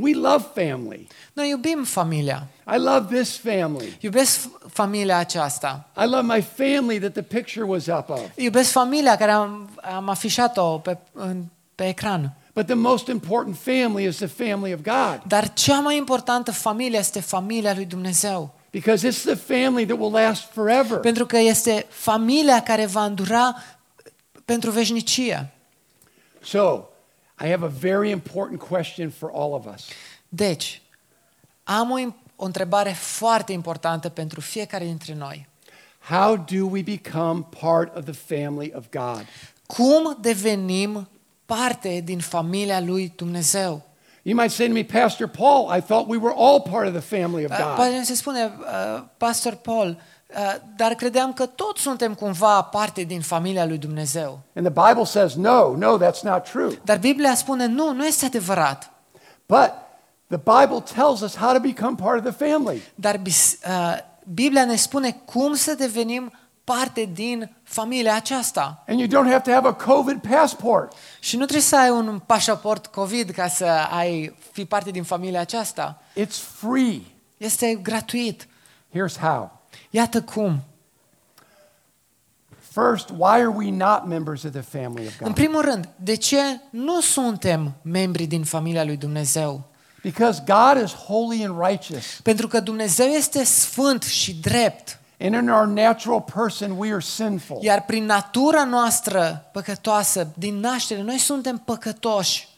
We 0.00 0.14
love 0.14 0.44
family. 0.54 1.06
Noi 1.32 1.48
iubim 1.48 1.84
familia. 1.84 2.46
I 2.74 2.76
love 2.76 3.16
this 3.16 3.36
family. 3.36 3.96
Iubesc 4.00 4.38
f- 4.38 4.48
familia 4.72 5.16
aceasta. 5.16 5.88
I 5.96 6.04
love 6.06 6.22
my 6.34 6.42
family 6.42 6.98
that 6.98 7.12
the 7.12 7.22
picture 7.22 7.64
was 7.64 7.86
up 7.86 8.08
of. 8.08 8.20
Iubesc 8.36 8.70
familia 8.70 9.16
care 9.16 9.30
am, 9.30 9.70
am 9.94 10.08
afișat-o 10.08 10.78
pe, 10.78 10.98
în, 11.12 11.44
pe 11.74 11.88
ecran. 11.88 12.32
But 12.54 12.66
the 12.66 12.74
most 12.74 13.06
important 13.06 13.56
family 13.56 14.04
is 14.04 14.16
the 14.16 14.26
family 14.26 14.72
of 14.72 14.80
God 14.82 15.20
Dar 15.26 15.52
cea 15.52 15.80
mai 15.80 15.96
importantă 15.96 16.52
familie 16.52 16.98
este 16.98 17.20
familia 17.20 17.72
lui 17.74 17.84
Dumnezeu. 17.84 18.54
because 18.70 19.08
it's 19.08 19.22
the 19.24 19.34
family 19.34 19.86
that 19.86 19.98
will 19.98 20.12
last 20.12 20.42
forever. 20.52 20.98
Pentru 20.98 21.26
că 21.26 21.38
este 21.38 21.86
familia 21.88 22.62
care 22.62 22.86
va 22.86 23.04
îndura 23.04 23.56
pentru 24.44 24.70
veșnicie. 24.70 25.52
So, 26.42 26.82
I 27.40 27.46
have 27.46 27.64
a 27.64 27.72
very 27.80 28.10
important 28.10 28.60
question 28.60 29.10
for 29.10 29.30
all 29.32 29.52
of 29.52 29.66
us. 29.74 29.84
Deci, 30.28 30.82
am 31.64 31.90
o, 31.90 31.98
im- 31.98 32.16
o 32.36 32.44
întrebare 32.44 32.90
foarte 32.90 33.52
importantă 33.52 34.08
pentru 34.08 34.40
fiecare 34.40 34.84
dintre 34.84 35.14
noi. 35.14 35.48
How 35.98 36.36
do 36.36 36.66
we 36.70 36.82
become 36.82 37.46
part 37.60 37.96
of 37.96 38.04
the 38.04 38.12
family 38.36 38.72
of 38.74 38.84
God? 38.90 39.26
Cum 39.66 40.16
devenim 40.20 41.08
parte 41.46 42.00
din 42.04 42.18
familia 42.18 42.80
lui 42.80 43.12
Dumnezeu? 43.16 43.82
You 44.22 44.36
might 44.36 44.50
say 44.50 44.66
to 44.66 44.72
me, 44.72 44.84
Pastor 44.84 45.26
Paul, 45.28 45.76
I 45.78 45.80
thought 45.80 46.06
we 46.08 46.18
were 46.18 46.34
all 46.36 46.60
part 46.60 46.86
of 46.86 46.92
the 46.92 47.16
family 47.16 47.44
of 47.44 47.50
Uh, 47.50 47.58
God. 47.58 47.76
Poate 47.76 48.02
se 48.04 48.14
spune, 48.14 48.44
uh, 48.44 49.02
Pastor 49.16 49.54
Paul, 49.54 49.88
uh, 49.88 49.96
dar 50.76 50.94
credeam 50.94 51.32
că 51.32 51.46
toți 51.46 51.82
suntem 51.82 52.14
cumva 52.14 52.62
parte 52.62 53.02
din 53.02 53.20
familia 53.20 53.66
lui 53.66 53.78
Dumnezeu. 53.78 54.40
And 54.54 54.72
the 54.74 54.88
Bible 54.88 55.04
says, 55.04 55.34
no, 55.34 55.76
no, 55.76 55.98
that's 55.98 56.20
not 56.22 56.42
true. 56.50 56.78
Dar 56.84 56.98
Biblia 56.98 57.34
spune, 57.34 57.66
nu, 57.66 57.92
nu 57.92 58.06
este 58.06 58.24
adevărat. 58.24 58.90
But 59.46 59.70
the 60.26 60.36
Bible 60.36 60.80
tells 60.94 61.20
us 61.20 61.36
how 61.36 61.52
to 61.52 61.60
become 61.60 61.94
part 61.94 62.26
of 62.26 62.34
the 62.34 62.48
family. 62.48 62.82
Dar 62.94 63.16
bis- 63.16 63.58
uh, 63.68 63.96
Biblia 64.34 64.64
ne 64.64 64.76
spune 64.76 65.10
cum 65.24 65.54
să 65.54 65.74
devenim 65.74 66.32
parte 66.64 67.08
din 67.12 67.50
familia 67.62 68.14
aceasta. 68.14 68.84
And 68.88 68.98
you 68.98 69.08
don't 69.08 69.30
have 69.32 69.42
to 69.42 69.50
have 69.50 69.68
a 69.68 69.72
COVID 69.72 70.20
passport. 70.30 70.92
Și 71.20 71.36
nu 71.36 71.42
trebuie 71.42 71.62
să 71.62 71.76
ai 71.76 71.90
un 71.90 72.20
pașaport 72.26 72.86
COVID 72.86 73.30
ca 73.30 73.48
să 73.48 73.66
ai 73.90 74.36
fi 74.52 74.64
parte 74.64 74.90
din 74.90 75.02
familia 75.02 75.40
aceasta. 75.40 76.02
It's 76.20 76.36
free. 76.56 77.00
Este 77.36 77.74
gratuit. 77.74 78.46
Here's 78.90 79.18
how. 79.20 79.57
Iată 79.90 80.22
cum. 80.22 80.62
First, 82.70 83.08
why 83.10 83.40
are 83.40 83.48
we 83.48 83.70
not 83.70 84.06
members 84.06 84.42
of 84.42 84.52
the 84.52 84.60
family 84.60 85.06
of 85.06 85.12
În 85.20 85.26
God? 85.26 85.34
primul 85.34 85.60
rând, 85.60 85.88
de 85.96 86.14
ce 86.14 86.60
nu 86.70 87.00
suntem 87.00 87.74
membri 87.82 88.26
din 88.26 88.44
familia 88.44 88.84
lui 88.84 88.96
Dumnezeu? 88.96 89.64
Because 90.02 90.42
God 90.46 90.82
is 90.84 90.92
holy 90.92 91.44
and 91.44 91.60
righteous. 91.66 92.20
Pentru 92.22 92.48
că 92.48 92.60
Dumnezeu 92.60 93.06
este 93.06 93.44
sfânt 93.44 94.02
și 94.02 94.34
drept. 94.34 94.98
And 95.20 95.34
in 95.34 95.48
our 95.48 95.66
natural 95.66 96.24
person, 96.34 96.70
we 96.70 96.90
are 96.90 97.00
sinful. 97.00 97.58
Iar 97.60 97.84
prin 97.84 98.04
natura 98.04 98.64
noastră 98.64 99.48
păcătoasă, 99.52 100.28
din 100.36 100.60
naștere, 100.60 101.02
noi 101.02 101.18
suntem 101.18 101.62
păcătoși. 101.64 102.48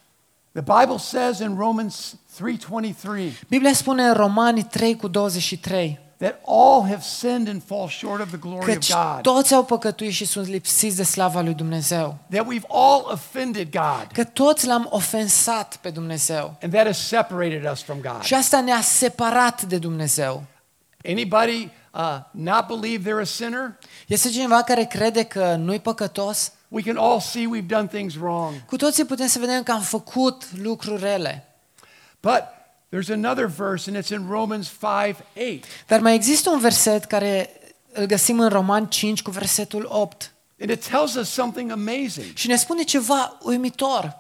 The 0.53 0.63
Bible 0.63 0.97
says 0.99 1.39
in 1.39 1.57
Romans 1.57 2.15
3:23 2.37 3.33
Biblia 3.49 3.73
spune 3.73 4.03
în 4.03 4.15
Romani 4.15 4.63
3 4.63 4.97
cu 4.97 5.09
23 5.09 5.99
that 6.21 6.41
all 6.47 6.87
have 6.89 7.03
sinned 7.03 7.49
and 7.49 7.63
fall 7.63 7.89
short 7.89 8.21
of 8.21 8.29
the 8.29 8.37
glory 8.37 8.59
of 8.59 8.67
Căci 8.67 8.93
God. 8.93 9.21
toți 9.23 9.55
au 9.55 9.65
păcătuit 9.65 10.13
și 10.13 10.25
sunt 10.25 10.47
lipsiți 10.47 10.97
de 10.97 11.03
slava 11.03 11.41
lui 11.41 11.55
Dumnezeu. 11.55 12.19
That 12.31 12.47
we've 12.47 12.67
all 12.69 13.09
offended 13.13 13.71
God. 13.71 14.07
Că 14.13 14.25
toți 14.25 14.67
l-am 14.67 14.87
ofensat 14.91 15.77
pe 15.77 15.91
Dumnezeu. 15.91 16.57
And 16.63 16.73
that 16.73 16.87
has 16.87 16.99
separated 16.99 17.71
us 17.71 17.83
from 17.83 18.01
God. 18.01 18.23
Și 18.23 18.35
asta 18.35 18.61
ne-a 18.61 18.81
separat 18.81 19.63
de 19.63 19.79
Dumnezeu. 19.79 20.43
Anybody 21.09 21.69
uh, 21.95 22.19
not 22.31 22.67
believe 22.67 23.11
they're 23.11 23.23
a 23.23 23.25
sinner? 23.25 23.79
Este 24.07 24.29
cineva 24.29 24.63
care 24.63 24.85
crede 24.85 25.23
că 25.23 25.55
nu-i 25.55 25.81
păcătos? 25.81 26.53
We 26.69 26.83
can 26.83 26.97
all 26.97 27.21
see 27.21 27.47
we've 27.47 27.67
done 27.67 27.87
things 27.87 28.15
wrong. 28.15 28.65
Cu 28.67 28.77
toții 28.77 29.05
putem 29.05 29.27
să 29.27 29.39
vedem 29.39 29.63
că 29.63 29.73
am 29.73 29.81
făcut 29.81 30.45
lucruri 30.63 31.03
rele. 31.03 31.45
But 32.21 32.43
there's 32.91 33.11
another 33.11 33.47
verse, 33.47 33.91
and 33.91 34.05
it's 34.05 34.11
in 34.11 34.29
Romans 34.29 34.69
5 34.69 35.17
8. 35.37 35.65
Dar 35.87 36.01
mai 36.01 36.15
există 36.15 36.51
un 36.51 36.59
verset 36.59 37.05
care 37.05 37.51
îl 37.93 38.07
găsim 38.07 38.41
în 38.41 38.49
Roman 38.49 38.87
5 38.87 39.23
cu 39.23 39.31
versetul 39.31 39.87
8 39.89 40.33
And 40.61 40.71
it 40.71 40.87
tells 40.89 41.15
us 41.15 41.29
something 41.29 41.71
amazing 41.71 42.35
și 42.35 42.47
ne 42.47 42.57
spune 42.57 42.83
ceva 42.83 43.39
uimitor. 43.43 44.19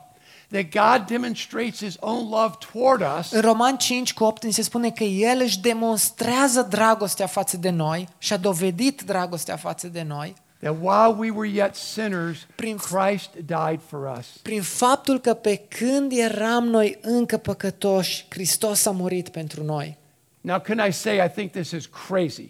that 0.50 0.70
God 0.70 1.06
demonstrates 1.06 1.78
his 1.78 1.96
own 2.00 2.28
love 2.28 2.54
toward 2.72 3.18
us 3.18 3.30
În 3.30 3.40
Roman 3.40 3.76
5 3.76 4.12
cu 4.12 4.24
8 4.24 4.44
ni 4.44 4.52
se 4.52 4.62
spune 4.62 4.90
că 4.90 5.04
El 5.04 5.40
își 5.40 5.60
demonstrează 5.60 6.62
dragostea 6.62 7.26
față 7.26 7.56
de 7.56 7.70
noi 7.70 8.08
și 8.18 8.32
a 8.32 8.36
dovedit 8.36 9.02
dragostea 9.02 9.56
față 9.56 9.86
de 9.86 10.02
noi 10.02 10.34
that 10.60 10.76
while 10.80 11.14
we 11.18 11.30
were 11.30 11.48
yet 11.48 11.74
sinners, 11.74 12.46
Prin- 12.54 12.76
Christ 12.76 13.30
died 13.46 13.80
for 13.86 14.16
us. 14.18 14.26
prin 14.42 14.62
faptul 14.62 15.20
că 15.20 15.34
pe 15.34 15.56
când 15.68 16.12
eram 16.14 16.64
noi 16.64 16.98
încă 17.02 17.36
păcătoși, 17.36 18.26
Hristos 18.28 18.86
a 18.86 18.90
murit 18.90 19.28
pentru 19.28 19.64
noi. 19.64 19.98
Now, 20.40 20.60
can 20.60 20.86
I 20.88 20.92
say 20.92 21.24
I 21.24 21.28
think 21.28 21.50
this 21.50 21.70
is 21.70 21.86
crazy? 22.08 22.48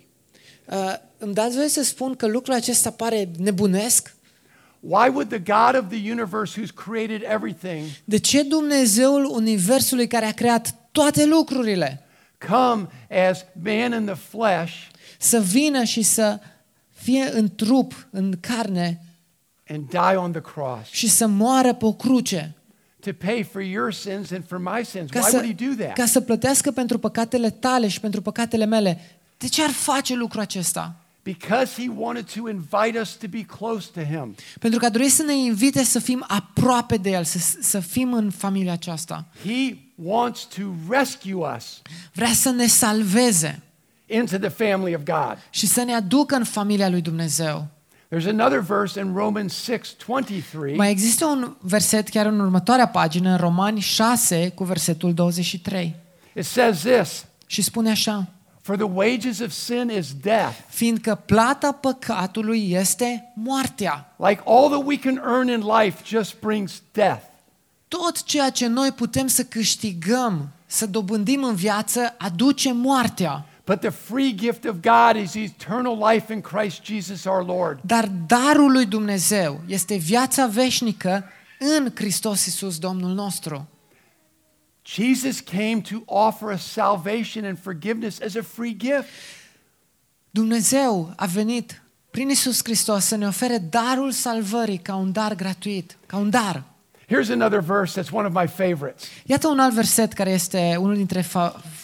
Uh, 0.65 0.95
îmi 1.19 1.35
dați 1.35 1.57
voie 1.57 1.69
să 1.69 1.83
spun 1.83 2.15
că 2.15 2.27
lucrul 2.27 2.55
acesta 2.55 2.91
pare 2.91 3.29
nebunesc? 3.39 4.15
Why 4.81 5.09
would 5.09 5.29
the 5.29 5.39
God 5.39 5.83
of 5.83 5.89
the 5.89 6.11
universe 6.11 6.61
who's 6.61 6.75
created 6.75 7.23
everything 7.23 7.83
De 8.05 8.19
ce 8.19 8.43
Dumnezeul 8.43 9.25
Universului 9.25 10.07
care 10.07 10.25
a 10.25 10.33
creat 10.33 10.75
toate 10.93 11.27
lucrurile 11.27 12.05
come 12.49 12.89
as 13.29 13.45
man 13.63 13.93
in 13.93 14.05
the 14.05 14.15
flesh 14.15 14.73
să 15.19 15.41
vină 15.41 15.85
și 15.85 16.03
să 16.03 16.39
fie 17.03 17.31
în 17.33 17.55
trup, 17.55 18.09
în 18.11 18.37
carne 18.41 19.01
and 19.69 19.89
die 19.89 20.17
on 20.17 20.33
the 20.33 20.41
cross 20.41 20.91
și 20.91 21.09
să 21.09 21.27
moară 21.27 21.75
pe 21.75 21.85
o 21.85 21.93
cruce 21.93 22.55
to 23.01 23.13
pay 23.13 23.43
for 23.53 23.63
your 23.63 23.93
sins 23.93 24.31
and 24.31 24.45
for 24.47 24.59
my 24.59 24.85
sins? 24.85 25.11
ca 25.11 25.19
Why 25.19 25.31
să, 25.31 25.37
would 25.37 25.61
he 25.61 25.67
do 25.67 25.83
that? 25.85 25.95
ca 25.95 26.07
să 26.07 26.21
plătească 26.21 26.71
pentru 26.71 26.99
păcatele 26.99 27.51
tale 27.51 27.89
și 27.89 28.01
pentru 28.01 28.23
păcatele 28.23 28.65
mele. 28.65 29.01
De 29.39 29.49
ce 29.49 29.63
ar 29.63 29.71
face 29.71 30.15
lucrul 30.15 30.41
acesta? 30.41 30.95
Because 31.23 31.83
he 31.83 31.91
wanted 31.97 32.25
to 32.25 32.49
invite 32.49 32.99
us 33.01 33.11
to 33.11 33.27
be 33.29 33.43
close 33.43 33.89
to 33.95 34.01
him. 34.01 34.35
Pentru 34.61 34.79
că 34.79 34.87
a 34.87 34.89
dorit 34.89 35.13
să 35.13 35.23
ne 35.23 35.37
invite 35.37 35.85
să 35.85 35.99
fim 35.99 36.25
aproape 36.29 36.97
de 36.97 37.11
El, 37.11 37.25
să, 37.25 37.39
să 37.61 37.81
fim 37.81 38.13
în 38.13 38.31
familia 38.31 38.73
aceasta. 38.73 39.27
He 39.45 39.77
wants 39.95 40.45
to 40.45 40.63
rescue 40.89 41.35
us 41.57 41.83
Vrea 42.13 42.33
să 42.33 42.51
ne 42.51 42.67
salveze 42.67 43.63
into 44.11 44.39
the 44.39 44.49
family 44.49 44.95
of 44.95 45.03
God. 45.05 45.39
și 45.51 45.67
să 45.67 45.83
ne 45.83 45.95
aducă 45.95 46.35
în 46.37 46.45
familia 46.45 46.89
lui 46.89 47.01
Dumnezeu. 47.01 47.67
There's 48.15 48.29
another 48.29 48.59
verse 48.59 49.01
in 49.01 49.13
Romans 49.15 49.71
6:23 49.71 50.77
Mai 50.77 50.91
există 50.91 51.25
un 51.25 51.55
verset 51.61 52.09
chiar 52.09 52.27
în 52.27 52.41
următoarea 52.41 52.89
pagină, 52.89 53.31
în 53.31 53.37
Romani 53.37 53.81
6, 53.81 54.49
cu 54.55 54.65
versetul 54.65 55.15
23. 55.15 55.95
It 56.35 56.45
says 56.45 56.79
this, 56.79 57.25
Și 57.47 57.63
spune 57.63 57.91
așa, 57.91 58.27
for 58.63 58.77
the 58.77 58.85
wages 58.95 59.39
of 59.41 59.51
sin 59.51 59.93
is 59.99 60.15
death. 60.21 60.57
fiindcă 60.69 61.23
plata 61.27 61.73
păcatului 61.73 62.71
este 62.73 63.33
moartea. 63.35 64.15
Like 64.17 64.43
all 64.47 64.69
that 64.69 64.83
we 64.85 64.99
can 64.99 65.23
earn 65.27 65.49
in 65.49 65.63
life 65.81 66.03
just 66.07 66.41
brings 66.41 66.83
death. 66.93 67.23
Tot 67.89 68.23
ceea 68.23 68.51
ce 68.51 68.67
noi 68.67 68.93
putem 68.93 69.27
să 69.27 69.45
câștigăm, 69.45 70.49
să 70.67 70.87
dobândim 70.87 71.45
în 71.45 71.55
viață, 71.55 72.15
aduce 72.19 72.73
moartea. 72.73 73.45
But 73.71 73.81
the 73.81 73.91
free 73.91 74.33
gift 74.33 74.65
of 74.65 74.83
God 74.83 75.17
is 75.17 75.35
eternal 75.37 75.97
life 76.13 76.33
in 76.33 76.41
Christ 76.41 76.83
Jesus 76.83 77.25
our 77.25 77.45
Lord. 77.45 77.79
Dar 77.83 78.09
darul 78.27 78.73
lui 78.73 78.87
Dumnezeu 78.87 79.61
este 79.67 79.97
viața 79.97 80.47
veșnică 80.47 81.25
în 81.59 81.91
Hristos 81.95 82.47
Iisus 82.47 82.79
Domnul 82.79 83.15
nostru. 83.15 83.69
Jesus 84.83 85.41
came 85.41 85.81
to 85.91 85.97
offer 86.05 86.53
us 86.53 86.63
salvation 86.63 87.45
and 87.45 87.59
forgiveness 87.63 88.21
as 88.21 88.35
a 88.35 88.43
free 88.43 88.77
gift. 88.77 89.09
Dumnezeu 90.31 91.13
a 91.17 91.27
venit 91.27 91.83
prin 92.11 92.29
Iisus 92.29 92.61
Hristos 92.63 93.05
să 93.05 93.17
ne 93.17 93.27
ofere 93.27 93.59
darul 93.59 94.11
salvării 94.11 94.79
ca 94.79 94.95
un 94.95 95.13
dar 95.13 95.35
gratuit, 95.35 95.97
ca 96.07 96.17
un 96.17 96.31
dar. 96.31 96.63
Here's 97.07 97.31
another 97.31 97.61
verse 97.61 98.01
that's 98.01 98.13
one 98.13 98.27
of 98.27 98.33
my 98.35 98.47
favorites. 98.47 99.05
Iată 99.25 99.49
un 99.49 99.59
alt 99.59 99.75
verset 99.75 100.13
care 100.13 100.31
este 100.31 100.77
unul 100.79 100.95
dintre 100.95 101.21
fa- 101.21 101.25
fa- 101.25 101.55
uh, 101.57 101.80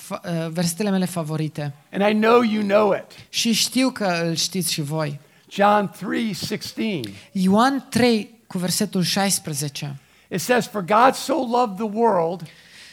versetele 0.50 0.90
mele 0.90 1.04
favorite. 1.04 1.74
And 1.92 2.08
I 2.10 2.18
know 2.20 2.42
you 2.42 2.62
know 2.62 2.92
it. 2.92 3.04
Și 3.28 3.52
știu 3.52 3.90
că 3.90 4.22
îl 4.28 4.34
știți 4.34 4.72
și 4.72 4.80
voi. 4.82 5.20
John 5.50 5.90
3:16. 5.98 7.00
Ioan 7.32 7.86
3 7.90 8.34
cu 8.46 8.58
versetul 8.58 9.02
16. 9.02 9.96
It 10.30 10.40
says 10.40 10.66
for 10.66 10.84
God 10.84 11.14
so 11.14 11.34
loved 11.34 11.76
the 11.76 11.98
world 11.98 12.42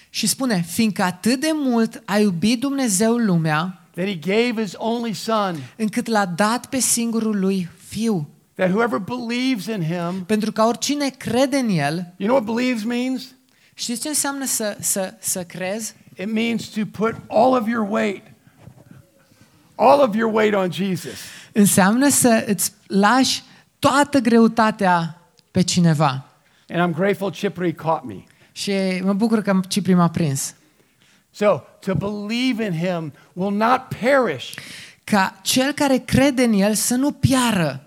Și 0.10 0.28
spune, 0.28 0.62
fiindcă 0.68 1.04
atât 1.04 1.40
de 1.40 1.52
mult 1.54 2.02
a 2.06 2.18
iubit 2.18 2.60
Dumnezeu 2.60 3.16
lumea, 3.16 3.82
that 3.96 4.08
he 4.08 4.16
gave 4.16 4.62
his 4.62 4.74
only 4.78 5.14
son 5.14 5.56
încât 5.78 6.08
l-a 6.08 6.26
dat 6.26 6.66
pe 6.66 6.80
singurul 6.80 7.40
lui 7.40 7.70
fiu. 7.88 8.30
that 8.56 8.70
whoever 8.70 9.00
believes 9.00 9.66
in 9.66 9.84
him, 9.84 10.24
Pentru 10.26 10.52
ca 10.52 10.66
oricine 10.66 11.10
crede 11.10 11.58
în 11.58 11.70
el, 11.70 12.14
you 12.18 12.30
know 12.30 12.34
what 12.36 12.44
believes 12.56 12.84
means? 12.84 13.24
știți 13.74 14.02
ce 14.02 14.08
înseamnă 14.08 14.46
să, 14.46 14.78
să, 14.80 15.14
să 15.20 15.44
crezi? 15.44 15.94
It 16.18 16.34
means 16.34 16.68
to 16.68 16.82
put 16.92 17.16
all 17.28 17.54
of 17.62 17.68
your 17.68 17.88
weight 17.90 18.24
all 19.76 20.02
of 20.02 20.16
your 20.16 20.34
weight 20.34 20.54
on 20.54 20.72
Jesus. 20.72 21.20
Înseamnă 21.52 22.10
să 22.10 22.44
îți 22.48 22.72
lași 22.88 23.44
toată 23.80 24.20
greutatea 24.20 25.22
pe 25.52 25.62
cineva. 25.62 26.26
And 26.70 26.92
I'm 26.92 26.96
grateful 26.96 27.32
Chipri 27.32 27.74
caught 27.74 28.04
me. 28.06 28.24
Și 28.52 28.72
mă 29.04 29.14
bucur 29.14 29.42
că 29.42 29.60
Cipri 29.68 29.94
m-a 29.94 30.10
prins. 30.10 30.54
So, 31.32 31.60
to 31.80 31.94
believe 31.96 32.64
in 32.66 32.74
him 32.74 33.14
will 33.34 33.56
not 33.56 33.82
perish, 34.00 34.54
Ca 35.04 35.40
cel 35.42 35.72
care 35.72 35.98
crede 35.98 36.44
în 36.44 36.54
el 36.54 36.74
să 36.74 36.96
nu 36.96 37.12
piară, 37.12 37.84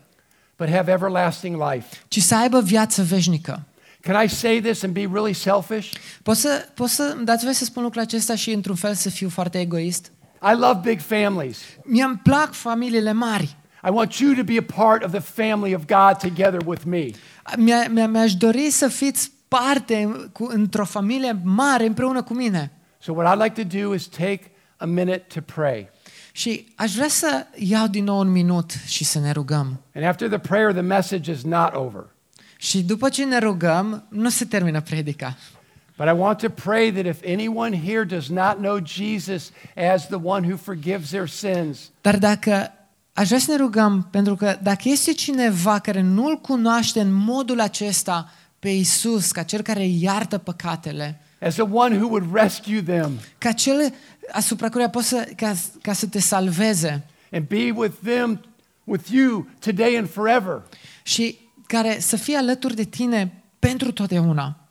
but 0.56 0.68
have 0.68 0.92
everlasting 0.92 1.62
life. 1.72 1.96
ci 2.08 2.20
să 2.20 2.36
aibă 2.36 2.60
viață 2.60 3.02
veșnică. 3.02 3.62
Can 4.06 4.24
I 4.24 4.28
say 4.28 4.60
this 4.60 4.82
and 4.82 4.92
be 4.92 5.06
really 5.12 5.32
selfish? 5.32 5.92
Pot 6.22 6.36
să, 6.36 6.68
pot 6.74 6.88
să 6.88 7.14
îmi 7.16 7.24
dați 7.24 7.44
voi 7.44 7.54
să 7.54 7.64
spun 7.64 7.82
lucrul 7.82 8.02
acesta 8.02 8.34
și 8.34 8.50
într-un 8.50 8.74
fel 8.74 8.94
să 8.94 9.10
fiu 9.10 9.28
foarte 9.28 9.60
egoist? 9.60 10.12
I 10.42 10.58
love 10.58 10.80
big 10.82 11.00
families. 11.00 11.58
Mie 11.84 12.02
îmi 12.02 12.20
plac 12.22 12.52
familiile 12.52 13.12
mari. 13.12 13.56
I 13.84 13.90
want 13.90 14.12
you 14.12 14.34
to 14.34 14.42
be 14.42 14.56
a 14.58 14.82
part 14.82 15.04
of 15.04 15.10
the 15.10 15.20
family 15.20 15.74
of 15.74 15.84
God 15.84 16.16
together 16.18 16.60
with 16.64 16.82
me. 16.84 17.06
Mi-a, 17.56 17.88
mi-a, 17.88 18.08
mi-aș 18.08 18.34
dori 18.34 18.70
să 18.70 18.88
fiți 18.88 19.32
parte 19.48 20.28
cu, 20.32 20.46
într-o 20.50 20.84
familie 20.84 21.40
mare 21.42 21.86
împreună 21.86 22.22
cu 22.22 22.34
mine. 22.34 22.72
So, 22.98 23.12
what 23.12 23.36
I'd 23.36 23.42
like 23.42 23.62
to 23.62 23.78
do 23.78 23.94
is 23.94 24.06
take 24.06 24.40
a 24.76 24.84
minute 24.84 25.24
to 25.34 25.40
pray. 25.40 25.88
Și 26.32 26.66
aș 26.74 26.94
vrea 26.94 27.08
să 27.08 27.46
iau 27.54 27.86
din 27.86 28.04
nou 28.04 28.18
un 28.18 28.30
minut 28.30 28.70
și 28.86 29.04
să 29.04 29.18
ne 29.18 29.30
rugăm. 29.30 29.80
And 29.94 30.04
after 30.04 30.28
the 30.28 30.38
prayer, 30.38 30.72
the 30.72 30.80
message 30.80 31.30
is 31.30 31.42
not 31.42 31.74
over. 31.74 32.04
Și 32.56 32.82
după 32.82 33.08
ce 33.08 33.24
ne 33.24 33.38
rugăm, 33.38 34.06
nu 34.08 34.28
se 34.28 34.44
termină 34.44 34.80
predica. 34.80 35.36
But 35.96 36.06
I 36.06 36.12
want 36.12 36.38
to 36.38 36.48
pray 36.48 36.92
that 36.92 37.06
if 37.06 37.24
anyone 37.26 37.82
here 37.84 38.04
does 38.04 38.28
not 38.28 38.56
know 38.56 38.78
Jesus 38.84 39.50
as 39.92 40.06
the 40.06 40.18
one 40.22 40.46
who 40.46 40.56
forgives 40.56 41.08
their 41.08 41.28
sins, 41.28 41.90
Dar 42.00 42.18
dacă 42.18 42.72
aș 43.12 43.26
vrea 43.26 43.38
să 43.38 43.50
ne 43.50 43.56
rugăm, 43.56 44.08
pentru 44.10 44.34
că 44.34 44.58
dacă 44.62 44.82
este 44.88 45.12
cineva 45.12 45.78
care 45.78 46.00
nu-L 46.00 46.40
cunoaște 46.40 47.00
în 47.00 47.12
modul 47.12 47.60
acesta 47.60 48.32
pe 48.58 48.68
Isus, 48.68 49.30
ca 49.30 49.42
cel 49.42 49.62
care 49.62 49.86
iartă 49.86 50.38
păcatele, 50.38 51.20
as 51.40 51.54
the 51.54 51.62
one 51.62 51.96
who 51.96 52.06
would 52.06 52.34
rescue 52.34 52.82
them 52.82 53.18
ca 53.38 53.52
cel 53.52 53.92
asupra 54.32 54.68
căruia 54.68 54.88
poți 54.88 55.08
să, 55.08 55.28
ca, 55.36 55.54
ca 55.82 55.92
să 55.92 56.06
te 56.06 56.20
salveze 56.20 57.06
and 57.32 57.46
be 57.48 57.70
with 57.74 57.94
them, 58.04 58.40
with 58.84 59.08
you 59.10 59.46
today 59.58 59.96
and 59.96 60.10
forever, 60.10 60.62
și 61.02 61.38
care 61.66 61.98
să 62.00 62.16
fie 62.16 62.36
alături 62.36 62.74
de 62.74 62.84
tine 62.84 63.42
pentru 63.58 63.92
totdeauna. 63.92 64.66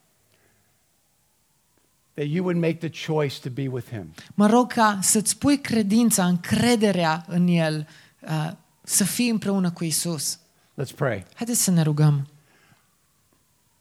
that 2.16 2.28
you 2.28 2.44
would 2.44 2.58
make 2.58 2.80
the 2.80 2.90
choice 2.90 3.40
to 3.42 3.50
be 3.50 3.68
with 3.68 3.90
him. 3.90 4.14
Mă 4.34 4.48
rog 4.48 4.72
ca 4.72 5.00
să-ți 5.02 5.38
pui 5.38 5.60
credința, 5.60 6.26
încrederea 6.26 7.26
în 7.28 7.48
El, 7.48 7.88
uh, 8.20 8.52
să 8.84 9.04
fii 9.04 9.30
împreună 9.30 9.72
cu 9.72 9.84
Isus. 9.84 10.40
Let's 10.82 10.96
pray. 10.96 11.26
Haideți 11.34 11.64
să 11.64 11.72
ne 11.72 11.82
rugăm. 11.82 12.28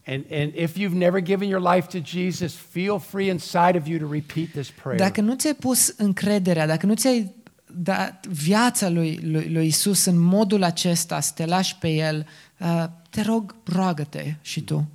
And, 0.06 0.24
and 0.30 0.52
if 0.54 0.76
you've 0.76 0.96
never 0.96 1.22
given 1.22 1.48
your 1.48 1.74
life 1.74 1.98
to 1.98 2.04
Jesus, 2.04 2.54
feel 2.70 2.98
free 2.98 3.28
inside 3.28 3.76
of 3.76 3.86
you 3.86 3.98
to 3.98 4.12
repeat 4.12 4.48
this 4.48 4.70
prayer. 4.70 4.98
Dacă 4.98 5.20
nu 5.20 5.34
ți-ai 5.34 5.54
pus 5.54 5.94
încrederea, 5.96 6.66
dacă 6.66 6.86
nu 6.86 6.94
ți-ai 6.94 7.34
dat 7.66 8.26
viața 8.26 8.88
lui, 8.88 9.20
lui, 9.22 9.52
lui 9.52 9.66
Isus 9.66 10.04
în 10.04 10.18
modul 10.18 10.62
acesta, 10.62 11.20
să 11.20 11.32
te 11.34 11.44
lași 11.44 11.76
pe 11.76 11.88
El, 11.88 12.26
uh, 12.58 12.84
te 13.14 13.22
rog, 13.22 13.54
roagă-te 13.64 14.34
și 14.40 14.60
tu. 14.60 14.88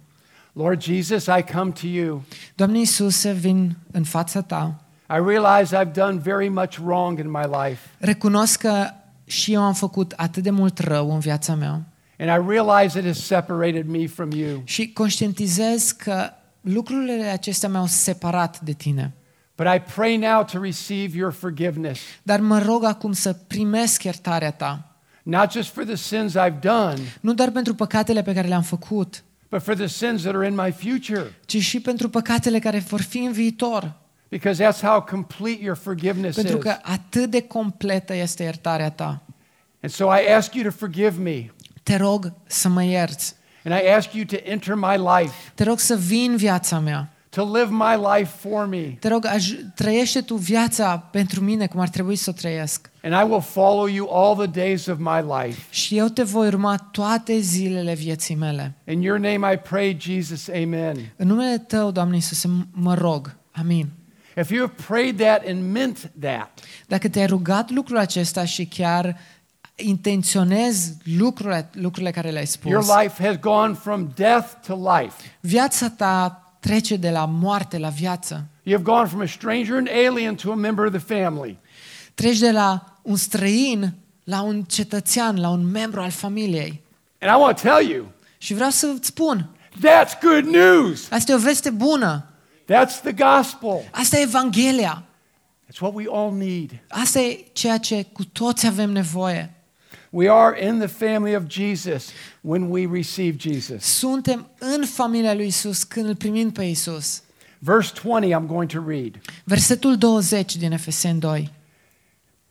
Lord 0.54 0.82
Jesus, 0.82 1.26
I 1.26 1.44
come 1.54 1.72
to 1.72 1.88
you. 1.88 2.24
Doamne 2.56 2.78
Iisuse, 2.78 3.32
vin 3.32 3.78
în 3.92 4.04
fața 4.04 4.42
ta. 4.42 4.82
I 5.10 5.22
realize 5.28 5.78
I've 5.78 5.92
done 5.94 6.20
very 6.24 6.50
much 6.50 6.78
wrong 6.84 7.20
in 7.20 7.30
my 7.32 7.44
life. 7.64 7.80
Recunosc 7.98 8.60
că 8.60 8.90
și 9.26 9.54
eu 9.54 9.62
am 9.62 9.74
făcut 9.74 10.14
atât 10.16 10.44
de 10.44 10.50
mult 10.50 10.78
rău 10.80 11.14
în 11.14 11.20
viața 11.20 11.56
mea 11.56 11.82
And 12.20 12.44
I 12.44 12.50
realize 12.50 13.00
it 13.00 13.06
has 13.06 13.18
separated 13.20 13.88
me 13.88 14.08
from 14.08 14.32
you. 14.32 14.62
și 14.64 14.94
conștientizez 14.94 15.92
că 15.92 16.30
lucrurile 16.62 17.24
acestea 17.24 17.70
m-au 17.70 17.86
separat 17.86 18.60
de 18.60 18.72
tine. 18.72 19.14
But 19.56 19.68
I 19.76 19.80
pray 19.96 20.18
now 20.18 20.44
to 20.44 20.62
receive 20.62 21.18
your 21.18 21.32
forgiveness, 21.32 22.00
Dar 22.24 22.40
mă 22.40 22.60
rog 22.60 22.84
acum 22.84 23.12
să 23.12 23.34
primesc 23.34 24.04
iertarea 24.04 24.52
ta, 24.52 24.89
not 25.30 25.52
just 25.52 25.70
for 25.74 25.84
the 25.84 25.96
sins 25.96 26.34
I've 26.36 26.60
done, 26.60 26.98
nu 27.22 27.34
doar 27.34 27.50
pentru 27.52 27.76
păcatele 27.76 28.22
pe 28.22 28.34
care 28.34 28.48
le-am 28.48 28.62
făcut, 28.62 29.24
but 29.50 29.62
for 29.62 29.76
the 29.76 29.88
sins 29.88 30.22
that 30.22 30.36
are 30.36 30.48
in 30.48 30.56
my 30.56 30.72
future. 30.72 31.34
ci 31.46 31.58
și 31.58 31.80
pentru 31.80 32.10
păcatele 32.10 32.60
care 32.60 32.80
vor 32.80 33.02
fi 33.02 33.18
în 33.18 33.32
viitor. 33.32 33.94
Because 34.30 34.64
that's 34.64 34.82
how 34.82 35.02
complete 35.02 35.64
your 35.64 35.78
forgiveness 35.78 36.36
Pentru 36.36 36.58
is. 36.58 36.64
că 36.64 36.78
atât 36.82 37.30
de 37.30 37.42
completă 37.42 38.16
este 38.16 38.44
iertarea 38.44 38.90
ta. 38.90 39.22
And 39.82 39.92
so 39.92 40.06
I 40.06 40.34
ask 40.36 40.54
you 40.54 40.64
to 40.64 40.72
forgive 40.78 41.22
me. 41.22 41.52
Te 41.84 41.96
rog 41.96 42.34
să 42.46 42.70
mă 42.70 42.84
ierți. 42.84 43.36
And 43.64 43.82
I 43.84 43.88
ask 43.88 44.14
you 44.14 44.26
to 44.26 44.36
enter 44.44 44.76
my 44.76 44.98
life, 44.98 45.34
Te 45.56 45.64
rog 45.64 45.80
să 45.80 45.96
vii 45.96 46.26
în 46.26 46.36
viața 46.36 46.80
mea. 46.80 47.14
To 47.30 47.44
live 47.58 47.68
my 47.72 47.96
life 48.18 48.32
for 48.50 48.66
me. 48.66 48.82
Te 49.00 49.08
rog, 49.08 49.28
aj- 49.28 49.74
trăiește 49.76 50.22
tu 50.22 50.36
viața 50.36 50.98
pentru 50.98 51.42
mine 51.42 51.68
cum 51.68 51.80
ar 51.80 51.90
trebui 51.90 52.16
să 52.16 52.30
o 52.30 52.34
trăiesc. 52.34 52.90
And 53.04 53.14
I 53.14 53.32
will 53.32 53.42
follow 53.42 53.86
you 53.88 54.10
all 54.14 54.36
the 54.48 54.62
days 54.62 54.86
of 54.86 54.98
my 55.00 55.22
life. 55.44 55.62
Și 55.70 55.98
eu 55.98 56.08
te 56.08 56.24
voi 56.24 56.48
urma 56.48 56.76
toate 56.92 57.40
zilele 57.40 57.94
vieții 57.94 58.36
mele. 58.36 58.74
In 58.88 59.02
your 59.02 59.20
name 59.20 59.54
I 59.54 59.58
pray, 59.58 59.98
Jesus, 60.00 60.48
amen. 60.48 61.14
În 61.16 61.28
numele 61.28 61.58
Tău, 61.58 61.92
Doamne 61.92 62.16
Iisuse, 62.16 62.50
mă 62.72 62.94
rog. 62.94 63.36
Amin. 63.52 63.88
If 64.38 64.50
you 64.50 64.60
have 64.68 64.84
prayed 64.88 65.18
that 65.20 65.48
and 65.48 65.72
meant 65.72 66.12
that, 66.22 66.60
Dacă 66.88 67.10
te-ai 67.10 67.26
rugat 67.26 67.70
lucrul 67.72 67.98
acesta 67.98 68.46
și 68.46 68.66
chiar 68.66 69.18
intenționezi 69.76 70.94
lucrurile, 71.18 71.70
lucrurile 71.74 72.12
care 72.12 72.30
le-ai 72.30 72.48
your 72.64 72.84
spus, 72.84 72.96
life 73.02 73.24
has 73.28 73.36
gone 73.40 73.74
from 73.74 74.12
death 74.16 74.48
to 74.68 74.76
life. 74.98 75.14
viața 75.40 75.90
ta 75.90 76.44
trece 76.60 76.96
de 76.96 77.10
la 77.10 77.26
moarte 77.26 77.78
la 77.78 77.90
viață. 77.90 78.46
You 78.64 78.78
have 78.78 78.92
gone 78.92 79.08
from 79.08 79.22
a 79.22 79.26
stranger 79.26 79.76
and 79.78 79.88
alien 80.08 80.36
to 80.36 80.52
a 80.52 80.56
member 80.56 80.86
of 80.86 80.92
the 80.92 81.16
family. 81.20 81.58
Treci 82.14 82.38
de 82.38 82.52
la 82.52 83.00
un 83.02 83.16
străin 83.16 83.94
la 84.24 84.42
un 84.42 84.64
cetățean, 84.64 85.40
la 85.40 85.50
un 85.50 85.66
membru 85.72 86.02
al 86.02 86.10
familiei. 86.10 86.82
And 87.22 87.38
I 87.38 87.42
want 87.42 87.62
to 87.62 87.68
tell 87.70 87.90
you, 87.90 88.06
Și 88.38 88.54
vreau 88.54 88.70
să 88.70 88.88
îți 88.96 89.08
spun, 89.08 89.50
that's 89.78 90.20
good 90.22 90.44
news. 90.44 91.12
asta 91.12 91.32
e 91.32 91.36
o 91.36 91.40
veste 91.40 91.70
bună. 91.70 92.24
That's 92.64 93.02
the 93.04 93.12
gospel. 93.12 93.90
Asta 93.92 94.18
e 94.18 94.22
Evanghelia. 94.22 95.04
That's 95.66 95.80
what 95.80 95.94
we 95.96 96.06
all 96.12 96.34
need. 96.38 96.72
Asta 96.88 97.20
e 97.20 97.46
ceea 97.54 97.78
ce 97.78 98.06
cu 98.12 98.26
toți 98.26 98.68
avem 98.68 98.90
nevoie. 98.90 99.54
We 100.12 100.28
are 100.28 100.56
in 100.56 100.80
the 100.80 100.88
family 100.88 101.36
of 101.36 101.48
Jesus 101.48 102.12
when 102.42 102.70
we 102.70 102.86
receive 102.86 103.38
Jesus. 103.38 103.84
Suntem 103.84 104.50
în 104.60 104.86
familia 104.86 105.34
lui 105.34 105.48
Isus 105.48 105.84
când 105.84 106.08
îl 106.08 106.16
primim 106.16 106.52
pe 106.52 106.64
Isus. 106.64 107.22
Verse 107.60 107.92
20, 108.04 108.32
I'm 108.32 108.48
going 108.48 108.70
to 108.72 108.82
read. 108.88 109.20
Versetul 109.44 109.98
20 109.98 110.56
din 110.56 110.72
Efeseni 110.72 111.20
2. 111.20 111.50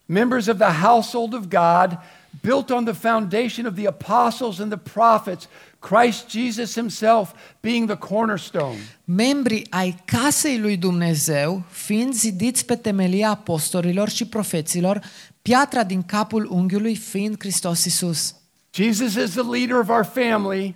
Members 0.06 0.46
of 0.46 0.58
the 0.58 0.72
household 0.72 1.34
of 1.34 1.48
God, 1.48 1.98
built 2.40 2.70
on 2.70 2.84
the 2.84 2.92
foundation 2.92 3.66
of 3.66 3.74
the 3.74 3.86
apostles 3.86 4.58
and 4.58 4.70
the 4.70 4.90
prophets, 4.92 5.48
Christ 5.78 6.28
Jesus 6.30 6.74
himself 6.74 7.32
being 7.60 7.86
the 7.86 7.96
cornerstone. 7.96 8.78
Membrii 9.04 9.66
ai 9.70 10.02
casei 10.04 10.58
lui 10.58 10.76
Dumnezeu, 10.76 11.62
fiind 11.70 12.14
zidiți 12.14 12.64
pe 12.64 12.76
temelia 12.76 13.30
apostolilor 13.30 14.08
și 14.08 14.26
profeților, 14.26 15.02
piatra 15.42 15.84
din 15.84 16.02
capul 16.02 16.48
unghiului 16.50 16.96
fiind 16.96 17.34
Hristos 17.38 17.84
Isus. 17.84 18.34
Jesus 18.74 19.14
is 19.14 19.30
the 19.30 19.42
leader 19.42 19.76
of 19.76 19.88
our 19.88 20.04
family, 20.04 20.74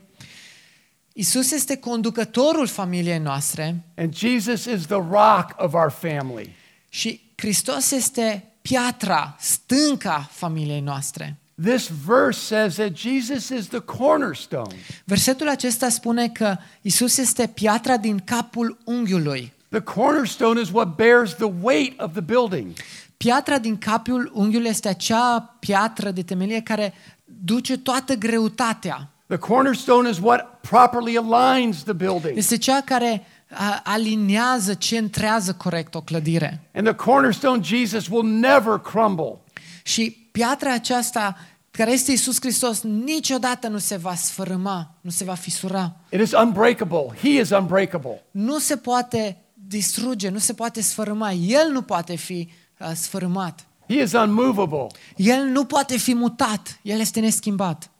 Isus 1.15 1.51
este 1.51 1.77
conducătorul 1.77 2.67
familiei 2.67 3.19
noastre 3.19 3.85
and 3.97 4.17
Jesus 4.17 4.65
is 4.65 4.87
the 4.87 5.03
rock 5.11 5.55
of 5.57 5.75
our 5.75 5.91
family. 5.91 6.55
și 6.89 7.21
Hristos 7.37 7.91
este 7.91 8.53
piatra, 8.63 9.37
stânca 9.41 10.29
familiei 10.31 10.81
noastre. 10.81 11.42
This 11.55 11.91
verse 12.05 12.39
says 12.39 12.75
that 12.75 12.97
Jesus 12.97 13.49
is 13.49 13.67
the 13.67 13.81
cornerstone. 13.81 14.75
Versetul 15.05 15.49
acesta 15.49 15.89
spune 15.89 16.29
că 16.29 16.57
Isus 16.83 17.17
este 17.17 17.47
piatra 17.47 17.97
din 17.97 18.19
capul 18.25 18.79
unghiului. 18.85 19.53
The 19.69 19.81
cornerstone 19.81 20.61
is 20.61 20.71
what 20.71 20.97
bears 20.97 21.35
the 21.35 21.53
weight 21.63 22.01
of 22.01 22.13
the 22.13 22.21
building. 22.21 22.73
Piatra 23.17 23.59
din 23.59 23.79
capul 23.79 24.31
unghiului 24.35 24.69
este 24.69 24.89
acea 24.89 25.57
piatră 25.61 26.11
de 26.11 26.23
temelie 26.23 26.61
care 26.61 26.95
duce 27.25 27.79
toată 27.79 28.15
greutatea. 28.15 29.09
The 29.27 29.37
cornerstone 29.39 30.09
is 30.09 30.19
what 30.19 30.59
properly 30.61 31.17
aligns 31.17 31.83
the 31.83 31.93
building. 31.93 32.37
Este 32.37 32.57
cea 32.57 32.81
care 32.81 33.27
a, 33.51 33.81
aliniază, 33.85 34.75
centrează 34.75 35.53
corect 35.53 35.95
o 35.95 36.01
clădire. 36.01 36.61
And 36.75 36.87
the 36.87 36.95
cornerstone, 36.95 37.63
Jesus, 37.63 38.09
will 38.09 38.29
never 38.29 38.79
crumble. 38.79 39.39
Și 39.83 40.22
piatra 40.33 40.73
aceasta, 40.73 41.37
care 41.71 41.93
este 41.93 42.13
Isus 42.13 42.37
Hristos, 42.41 42.83
niciodată 42.83 43.69
nu 43.69 43.79
se 43.79 43.97
va 43.97 44.15
sfărâma, 44.15 44.95
nu 45.01 45.11
se 45.11 45.25
va 45.25 45.35
fisura. 45.35 45.97
It 46.11 46.21
is 46.21 46.33
unbreakable. 46.33 47.19
He 47.21 47.29
is 47.29 47.51
unbreakable. 47.51 48.23
Nu 48.31 48.59
se 48.59 48.77
poate 48.77 49.37
distruge, 49.55 50.29
nu 50.29 50.39
se 50.39 50.53
poate 50.53 50.83
sfărâma. 50.83 51.33
El 51.33 51.71
nu 51.71 51.83
poate 51.83 52.17
fi 52.17 52.49
uh, 52.79 52.91
sfărâmat. 52.95 53.67
He 53.89 54.03
is 54.03 54.13
unmovable. 54.13 54.87
El 55.17 55.45
nu 55.45 55.65
poate 55.65 55.97
fi 55.97 56.15
mutat. 56.15 56.79
El 56.83 57.01
este 57.01 57.21
neschimbat. 57.21 57.91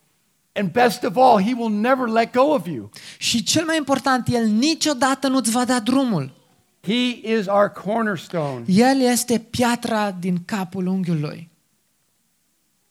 And 0.55 0.71
best 0.71 1.03
of 1.03 1.17
all, 1.17 1.43
He 1.43 1.55
will 1.55 1.75
never 1.75 2.09
let 2.09 2.33
go 2.33 2.55
of 2.55 2.67
you. 2.67 2.91
Și 3.19 3.43
cel 3.43 3.65
mai 3.65 3.77
important, 3.77 4.29
El 4.29 4.47
niciodată 4.47 5.29
nu-ți 5.29 5.51
va 5.51 5.65
da 5.65 5.81
drumul. 5.81 6.33
He 6.81 7.35
is 7.39 7.47
our 7.47 7.69
cornerstone. 7.69 8.65
El 8.67 9.01
este 9.01 9.39
piatra 9.39 10.11
din 10.11 10.43
capul 10.45 10.87
unghiului. 10.87 11.51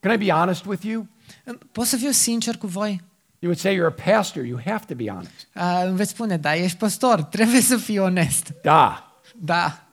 Can 0.01 0.11
I 0.11 0.17
be 0.17 0.31
honest 0.31 0.65
with 0.65 0.83
you? 0.83 1.07
Pot 1.71 1.85
să 1.85 1.97
fiu 1.97 2.11
sincer 2.11 2.57
cu 2.57 2.67
voi? 2.67 3.01
You 3.39 3.51
would 3.51 3.59
say 3.59 3.75
you're 3.75 3.95
a 3.97 4.13
pastor. 4.13 4.43
You 4.43 4.59
have 4.65 4.85
to 4.85 4.95
be 4.95 5.09
honest. 5.09 5.47
Uh, 5.55 5.83
îmi 5.85 5.95
veți 5.95 6.09
spune, 6.09 6.37
da, 6.37 6.55
ești 6.55 6.77
păstor, 6.77 7.23
trebuie 7.23 7.61
să 7.61 7.77
fii 7.77 7.99
onest. 7.99 8.53
Da. 8.61 9.15
Da. 9.35 9.83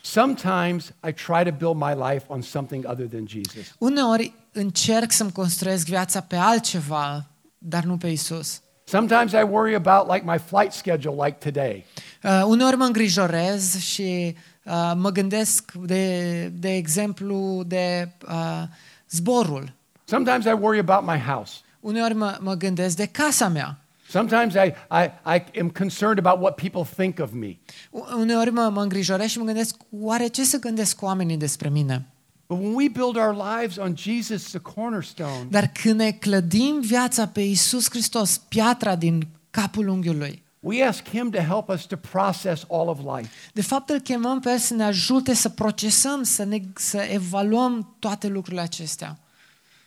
Sometimes 0.00 0.92
I 1.08 1.12
try 1.12 1.44
to 1.44 1.50
build 1.50 1.76
my 1.76 1.94
life 2.12 2.24
on 2.28 2.42
something 2.42 2.84
other 2.88 3.06
than 3.06 3.26
Jesus. 3.26 3.74
Uneori 3.78 4.32
încerc 4.52 5.12
să-mi 5.12 5.32
construiesc 5.32 5.86
viața 5.86 6.20
pe 6.20 6.36
altceva, 6.36 7.26
dar 7.58 7.84
nu 7.84 7.96
pe 7.96 8.08
Isus. 8.08 8.60
Sometimes 8.84 9.32
I 9.32 9.42
worry 9.42 9.74
about 9.74 10.12
like 10.12 10.24
my 10.24 10.38
flight 10.38 10.72
schedule, 10.72 11.24
like 11.24 11.50
today. 11.50 11.84
Uh, 12.22 12.42
uneori 12.44 12.76
mă 12.76 12.84
îngrijorez 12.84 13.78
și 13.78 14.36
uh, 14.66 14.92
mă 14.96 15.10
gândesc, 15.10 15.72
de, 15.72 16.46
de 16.48 16.74
exemplu, 16.74 17.62
de 17.66 18.08
uh, 18.28 18.62
zborul. 19.10 19.72
Sometimes 20.04 20.44
I 20.44 20.52
worry 20.60 20.78
about 20.78 21.06
my 21.14 21.18
house. 21.32 21.52
Uneori 21.80 22.14
mă, 22.14 22.38
mă 22.40 22.54
gândesc 22.54 22.96
de 22.96 23.06
casa 23.06 23.48
mea. 23.48 23.78
Sometimes 24.08 24.54
I, 24.54 24.72
I, 24.90 25.34
I 25.36 25.60
am 25.60 25.68
concerned 25.68 26.26
about 26.26 26.42
what 26.42 26.54
people 26.54 26.82
think 26.96 27.18
of 27.20 27.32
me. 27.32 27.56
U- 27.90 28.06
Uneori 28.18 28.50
mă, 28.50 28.70
mă 28.72 28.82
îngrijorez 28.82 29.28
și 29.28 29.38
mă 29.38 29.44
gândesc, 29.44 29.76
oare 30.00 30.26
ce 30.26 30.44
să 30.44 30.58
gândesc 30.58 31.02
oamenii 31.02 31.36
despre 31.36 31.68
mine? 31.68 32.06
But 32.46 32.58
when 32.58 32.74
we 32.74 32.88
build 32.88 33.16
our 33.16 33.34
lives 33.58 33.76
on 33.76 33.94
Jesus, 33.96 34.42
the 34.50 34.58
cornerstone, 34.58 35.46
Dar 35.48 35.66
când 35.82 35.94
ne 36.00 36.10
clădim 36.10 36.80
viața 36.80 37.26
pe 37.26 37.40
Isus 37.40 37.90
Hristos, 37.90 38.38
piatra 38.38 38.96
din 38.96 39.26
capul 39.50 39.88
unghiului, 39.88 40.42
we 40.60 40.86
ask 40.86 41.08
Him 41.08 41.30
to 41.30 41.40
help 41.40 41.68
us 41.68 41.84
to 41.84 41.96
process 41.96 42.64
all 42.70 42.88
of 42.88 43.16
life. 43.16 43.30
de 43.52 43.62
fapt 43.62 43.88
îl 43.90 44.00
chemăm 44.00 44.40
pe 44.40 44.50
El 44.50 44.58
să 44.58 44.74
ne 44.74 44.84
ajute 44.84 45.34
să 45.34 45.48
procesăm, 45.48 46.22
să, 46.22 46.44
ne, 46.44 46.60
să 46.74 46.98
evaluăm 47.10 47.96
toate 47.98 48.28
lucrurile 48.28 48.60
acestea. 48.62 49.18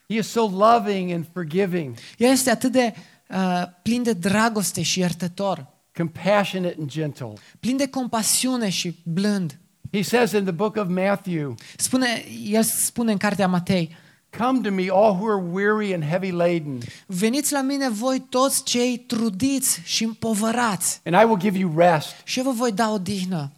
He 0.08 0.18
is 0.18 0.28
so 0.28 0.48
loving 0.48 1.12
and 1.12 1.26
forgiving, 1.34 1.96
El 2.18 2.32
este 2.32 2.50
atât 2.50 2.72
de 2.72 2.94
uh, 3.30 3.64
plin 3.82 4.04
de 4.04 4.14
dragoste 4.14 4.82
și 4.82 5.00
iertător, 5.00 5.68
compassionate 5.98 6.76
and 6.80 6.90
gentle. 6.90 7.34
plin 7.60 7.78
de 7.78 7.88
compasiune 7.88 8.70
și 8.70 9.00
blând. 9.04 9.60
He 9.92 10.02
says 10.02 10.32
in 10.32 10.44
the 10.44 10.52
book 10.52 10.76
of 10.76 10.88
Matthew, 10.88 11.56
Spune, 11.78 12.26
el 12.46 12.64
spune 12.64 13.12
în 13.12 13.18
cartea 13.18 13.48
Matei, 13.48 13.96
Come 14.38 14.62
to 14.62 14.72
me, 14.72 14.90
all 14.90 15.14
who 15.14 15.28
are 15.28 15.42
weary 15.52 15.94
and 15.94 16.04
heavy 16.04 16.32
laden, 16.32 16.80
veniți 17.06 17.52
la 17.52 17.62
mine 17.62 17.90
voi 17.90 18.20
toți 18.30 18.64
cei 18.64 18.98
trudiți 18.98 19.82
și 19.84 20.04
împovărați 20.04 21.02
and 21.06 21.16
I 21.22 21.26
will 21.26 21.40
give 21.40 21.58
you 21.58 21.78
rest. 21.78 22.16
și 22.24 22.40
eu 22.40 22.46
vă 22.46 22.52
voi 22.52 22.72
da 22.72 22.90
odihnă. 22.90 23.52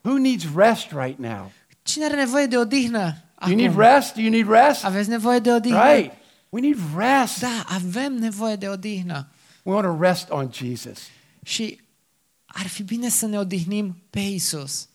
Who 0.00 0.18
needs 0.18 0.44
rest 0.54 0.86
right 0.90 1.18
now? 1.18 1.50
Cine 1.82 2.04
are 2.04 2.16
nevoie 2.16 2.46
de 2.46 2.56
odihnă? 2.56 3.14
Do 3.40 3.50
you 3.50 3.56
need 3.56 3.76
rest? 3.76 4.14
Do 4.14 4.20
you 4.20 4.30
need 4.30 4.48
rest? 4.48 4.84
Aveți 4.84 5.08
nevoie 5.08 5.38
de 5.38 5.52
odihnă? 5.52 5.92
Right. 5.92 6.12
We 6.48 6.60
need 6.60 6.78
rest. 6.96 7.40
Da, 7.40 7.64
avem 7.68 8.14
nevoie 8.14 8.56
de 8.56 8.68
odihnă. 8.68 9.28
We 9.62 9.74
want 9.74 9.86
to 9.86 10.04
rest 10.04 10.30
on 10.30 10.50
Jesus. 10.52 10.98
Și 11.42 11.80
ar 12.46 12.66
fi 12.66 12.82
bine 12.82 13.08
să 13.08 13.26
ne 13.26 13.38
odihnim 13.38 13.96
pe 14.10 14.20
Isus. 14.20 14.88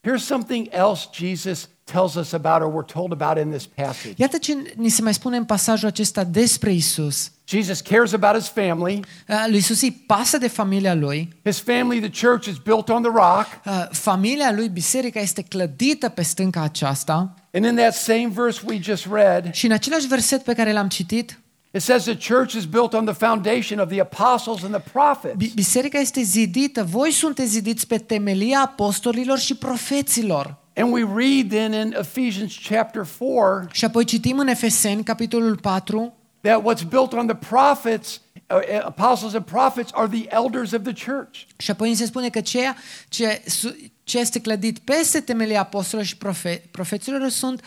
Here's 0.00 0.24
something 0.24 0.68
else 0.70 1.08
Jesus 1.12 1.68
tells 1.84 2.14
us 2.14 2.32
about 2.32 2.60
or 2.62 2.72
we're 2.82 2.92
told 2.92 3.12
about 3.22 3.44
in 3.44 3.50
this 3.50 3.66
passage. 3.66 4.14
Iată 4.16 4.38
ce 4.38 4.56
ni 4.76 4.88
se 4.88 5.02
mai 5.02 5.14
spune 5.14 5.36
în 5.36 5.44
pasajul 5.44 5.88
acesta 5.88 6.24
despre 6.24 6.72
Isus. 6.72 7.30
Jesus 7.48 7.80
cares 7.80 8.12
about 8.12 8.34
his 8.40 8.48
family. 8.48 9.00
Uh, 9.28 9.44
Lui 9.48 9.56
Isus 9.58 9.80
îi 9.82 10.02
pasă 10.06 10.38
de 10.38 10.48
familia 10.48 10.94
lui. 10.94 11.28
His 11.44 11.58
family, 11.60 12.08
the 12.08 12.26
church, 12.26 12.46
is 12.46 12.56
built 12.64 12.88
on 12.88 13.02
the 13.02 13.10
rock. 13.14 13.46
Uh, 13.66 13.86
Familia 13.90 14.52
lui, 14.52 14.68
biserica, 14.68 15.20
este 15.20 15.42
clădită 15.42 16.08
pe 16.08 16.22
stânca 16.22 16.60
aceasta. 16.60 17.34
And 17.52 17.64
in 17.64 17.74
that 17.76 17.94
same 17.94 18.30
verse 18.34 18.60
we 18.66 18.78
just 18.80 19.06
read, 19.10 19.52
Și 19.52 19.66
în 19.66 19.72
același 19.72 20.06
verset 20.06 20.42
pe 20.42 20.54
care 20.54 20.72
l-am 20.72 20.88
citit, 20.88 21.38
it 21.74 21.82
says 21.82 22.02
the 22.04 22.34
church 22.34 22.52
is 22.54 22.64
built 22.64 22.92
on 22.92 23.04
the 23.04 23.14
foundation 23.26 23.78
of 23.78 23.88
the 23.88 24.00
apostles 24.00 24.62
and 24.62 24.74
the 24.74 24.90
prophets. 24.92 25.34
bi- 25.36 25.54
biserica 25.54 25.98
este 25.98 26.22
zidită. 26.22 26.84
Voi 26.84 27.10
sunteți 27.10 27.50
zidiți 27.50 27.86
pe 27.86 27.98
temelia 27.98 28.60
apostolilor 28.60 29.38
și 29.38 29.54
profeților. 29.54 30.60
And 30.76 30.92
we 30.92 31.02
read 31.14 31.48
then 31.50 31.72
in 31.72 31.94
Ephesians 31.98 32.58
chapter 32.68 33.04
4 33.04 33.66
Și 33.72 33.84
apoi 33.84 34.04
citim 34.04 34.38
în 34.38 34.46
Efeseni, 34.48 35.02
capitolul 35.04 35.56
4, 35.56 36.12
that 36.40 36.60
what's 36.62 36.88
built 36.88 37.12
on 37.12 37.26
the 37.26 37.36
prophets, 37.36 38.20
uh, 38.50 38.56
uh, 38.56 38.84
apostles 38.84 39.34
and 39.34 39.44
prophets, 39.44 39.90
are 39.94 40.08
the 40.18 40.26
elders 40.30 40.72
of 40.72 40.82
the 40.82 41.10
church. 41.10 41.38
Și 41.56 41.70
apoi 41.70 41.88
ni 41.88 41.94
se 41.94 42.04
spune 42.06 42.28
că 42.28 42.40
ceea 42.40 42.76
ce, 43.08 43.42
su- 43.46 43.76
ce 44.04 44.18
este 44.18 44.40
clădit 44.40 44.78
peste 44.78 45.20
temelia 45.20 45.60
apostolilor 45.60 46.06
și 46.06 46.16
profe, 46.16 46.62
profeților 46.70 47.28
sunt 47.28 47.60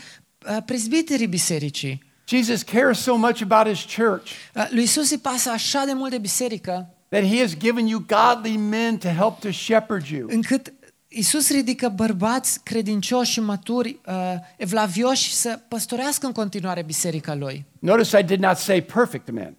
uh, 0.50 0.58
prezbiterii 0.66 1.28
bisericii. 1.28 2.04
Jesus 2.28 2.62
cares 2.64 3.00
so 3.00 3.16
much 3.16 3.42
about 3.50 3.68
his 3.76 3.96
church 3.96 4.32
Uh, 4.56 4.68
lui 4.70 4.84
Isus 4.84 5.12
îi 5.12 5.18
pasă 5.18 5.50
așa 5.50 5.84
de 5.86 5.94
mult 5.94 6.12
de 6.12 6.18
biserică, 6.18 6.90
that 7.10 7.24
he 7.24 7.40
has 7.40 7.58
given 7.58 7.88
you 7.88 8.04
godly 8.08 8.58
men 8.58 8.98
to 8.98 9.08
help 9.08 9.40
to 9.40 9.52
shepherd 9.52 10.06
you. 10.08 10.28
încât 10.30 10.74
Isus 11.18 11.50
ridică 11.50 11.90
bărbați 11.90 12.64
credincioși 12.64 13.32
și 13.32 13.40
maturi, 13.40 14.00
uh, 14.08 14.14
evlavioși 14.58 15.34
să 15.34 15.60
păstorească 15.68 16.26
în 16.26 16.32
continuare 16.32 16.84
biserica 16.84 17.36
lui. 17.36 17.66
Notice 17.80 18.20
I 18.20 18.24
did 18.24 18.40
not 18.40 18.58
say 18.58 18.82
perfect 18.82 19.32
men 19.32 19.56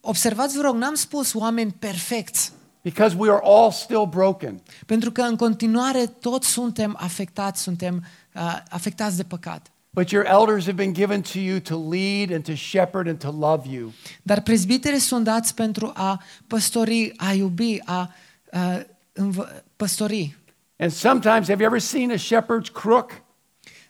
Observați, 0.00 0.56
vă 0.56 0.62
rog, 0.62 0.74
n-am 0.74 0.94
spus 0.94 1.34
oameni 1.34 1.74
perfecți, 1.78 2.52
because 2.82 3.16
we 3.18 3.30
are 3.30 3.40
all 3.42 3.70
still 3.70 4.06
broken. 4.06 4.62
pentru 4.86 5.10
că 5.12 5.20
în 5.22 5.36
continuare 5.36 6.06
toți 6.06 6.48
suntem 6.48 6.96
afectați, 7.00 7.62
suntem 7.62 8.04
uh, 8.34 8.58
afectați 8.68 9.16
de 9.16 9.22
păcat. 9.22 9.66
But 9.90 10.10
your 10.10 10.26
elders 10.26 10.64
have 10.64 10.76
been 10.76 10.92
given 10.92 11.20
to 11.20 11.38
you 11.38 11.58
to 11.58 11.88
lead 11.90 12.32
and 12.32 12.44
to 12.44 12.54
shepherd 12.54 13.08
and 13.08 13.18
to 13.18 13.30
love 13.30 13.68
you. 13.74 13.92
Dar 14.22 14.40
prezbiterii 14.40 14.98
sunt 14.98 15.24
dați 15.24 15.54
pentru 15.54 15.92
a 15.94 16.22
păstori, 16.46 17.12
a 17.16 17.32
iubi, 17.32 17.78
a, 17.84 18.14
a 18.50 18.86
învă- 19.12 19.64
păstori. 19.76 20.42
And 20.76 20.92
sometimes, 20.92 21.48
have 21.48 21.62
you 21.62 21.66
ever 21.66 21.80
seen 21.80 22.10
a 22.10 22.16
shepherd's 22.16 22.72
crook? 22.72 23.10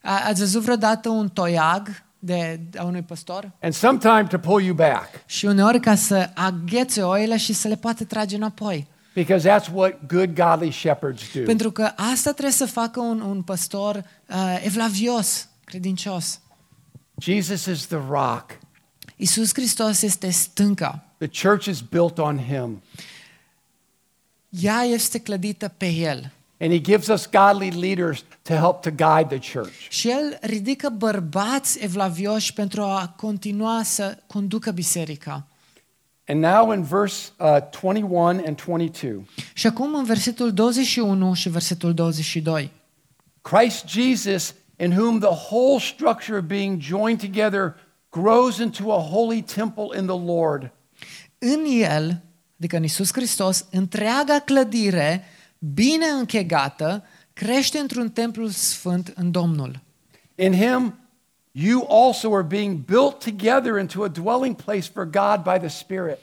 A, 0.03 0.23
ați 0.27 0.41
văzut 0.41 0.63
vreodată 0.63 1.09
un 1.09 1.29
toiag 1.29 1.89
de, 2.19 2.61
a 2.77 2.85
unui 2.85 3.03
păstor? 3.03 3.51
And 3.63 3.73
sometimes 3.73 4.29
to 4.29 4.39
pull 4.39 4.63
you 4.63 4.75
back 4.75 5.09
Și 5.27 5.47
uneori 5.47 5.81
ca 5.81 5.95
să 5.95 6.31
aghețe 6.35 7.03
oile 7.03 7.37
și 7.37 7.53
să 7.53 7.69
le 7.69 7.77
poată 7.77 8.05
trage 8.05 8.37
înapoi. 8.37 8.87
because 9.15 9.49
that's 9.49 9.69
what 9.73 10.07
good, 10.07 10.35
godly 10.35 10.71
shepherds 10.73 11.23
do. 11.35 11.41
Pentru 11.43 11.71
că 11.71 11.83
asta 11.97 12.31
trebuie 12.31 12.53
să 12.53 12.67
facă 12.67 13.01
un, 13.01 13.21
un 13.21 13.43
păstor 13.43 13.97
uh, 14.29 14.61
evlavios, 14.65 15.49
credincios. 15.65 16.41
Jesus 17.19 17.65
is 17.65 17.87
the 17.87 18.01
rock. 18.09 18.59
Isus 19.17 19.53
Hristos 19.53 20.03
este 20.03 20.31
stânca. 20.31 21.05
The 21.19 21.49
church 21.49 21.67
is 21.67 21.81
built 21.81 22.19
on 22.19 22.39
him. 22.39 22.83
Ea 24.49 24.83
este 24.83 25.19
clădită 25.19 25.69
pe 25.69 25.87
El. 25.87 26.33
And 26.59 26.73
he 26.73 26.81
gives 26.81 27.09
us 27.09 27.27
godly 27.31 27.71
leaders 27.71 28.25
to 28.43 28.55
help 28.55 28.83
to 28.83 28.91
guide 28.91 29.39
the 29.39 29.59
church. 29.59 29.89
Și 29.89 30.11
El 30.11 30.39
ridică 30.41 30.89
bărbați 30.89 31.83
evlavioși 31.83 32.53
pentru 32.53 32.83
a 32.83 33.15
continua 33.17 33.83
să 33.83 34.19
conducă 34.27 34.71
biserica. 34.71 35.47
And 36.27 36.43
now 36.43 36.73
in 36.73 36.83
verse 36.83 37.31
uh, 37.39 37.57
21 37.81 38.43
and 38.47 38.63
22, 38.67 39.29
Și 39.55 39.67
acum 39.67 39.95
în 39.95 40.05
versetul 40.05 40.53
21 40.53 41.35
și 41.35 41.49
versetul 41.49 41.95
22. 41.95 42.71
Christ 43.43 43.89
Jesus, 43.89 44.55
in 44.77 44.93
whom 44.93 45.19
the 45.19 45.29
whole 45.29 45.79
structure 45.79 46.41
being 46.41 46.81
joined 46.81 47.21
together 47.21 47.75
grows 48.11 48.59
into 48.59 48.93
a 48.93 49.01
holy 49.01 49.43
temple 49.43 49.99
in 49.99 50.07
the 50.07 50.19
Lord. 50.25 50.71
În 51.39 51.65
El, 51.65 52.23
adică 52.59 52.77
în 52.77 52.85
Isus 52.85 53.13
Hristos, 53.13 53.67
întreaga 53.71 54.39
clădire, 54.39 55.25
bine 55.75 56.07
închegată, 56.07 57.05
crește 57.33 57.79
într-un 57.79 58.11
templu 58.11 58.49
sfânt 58.49 59.13
în 59.17 59.31
Domnul. 59.31 59.81
In 60.35 60.53
him, 60.53 60.99
you 61.51 61.87
also 61.91 62.35
are 62.35 62.47
being 62.49 62.85
built 62.85 63.19
together 63.19 63.79
into 63.79 64.03
a 64.03 64.09
dwelling 64.09 64.57
place 64.57 64.91
for 64.93 65.05
God 65.05 65.43
by 65.43 65.59
the 65.59 65.69
Spirit. 65.69 66.19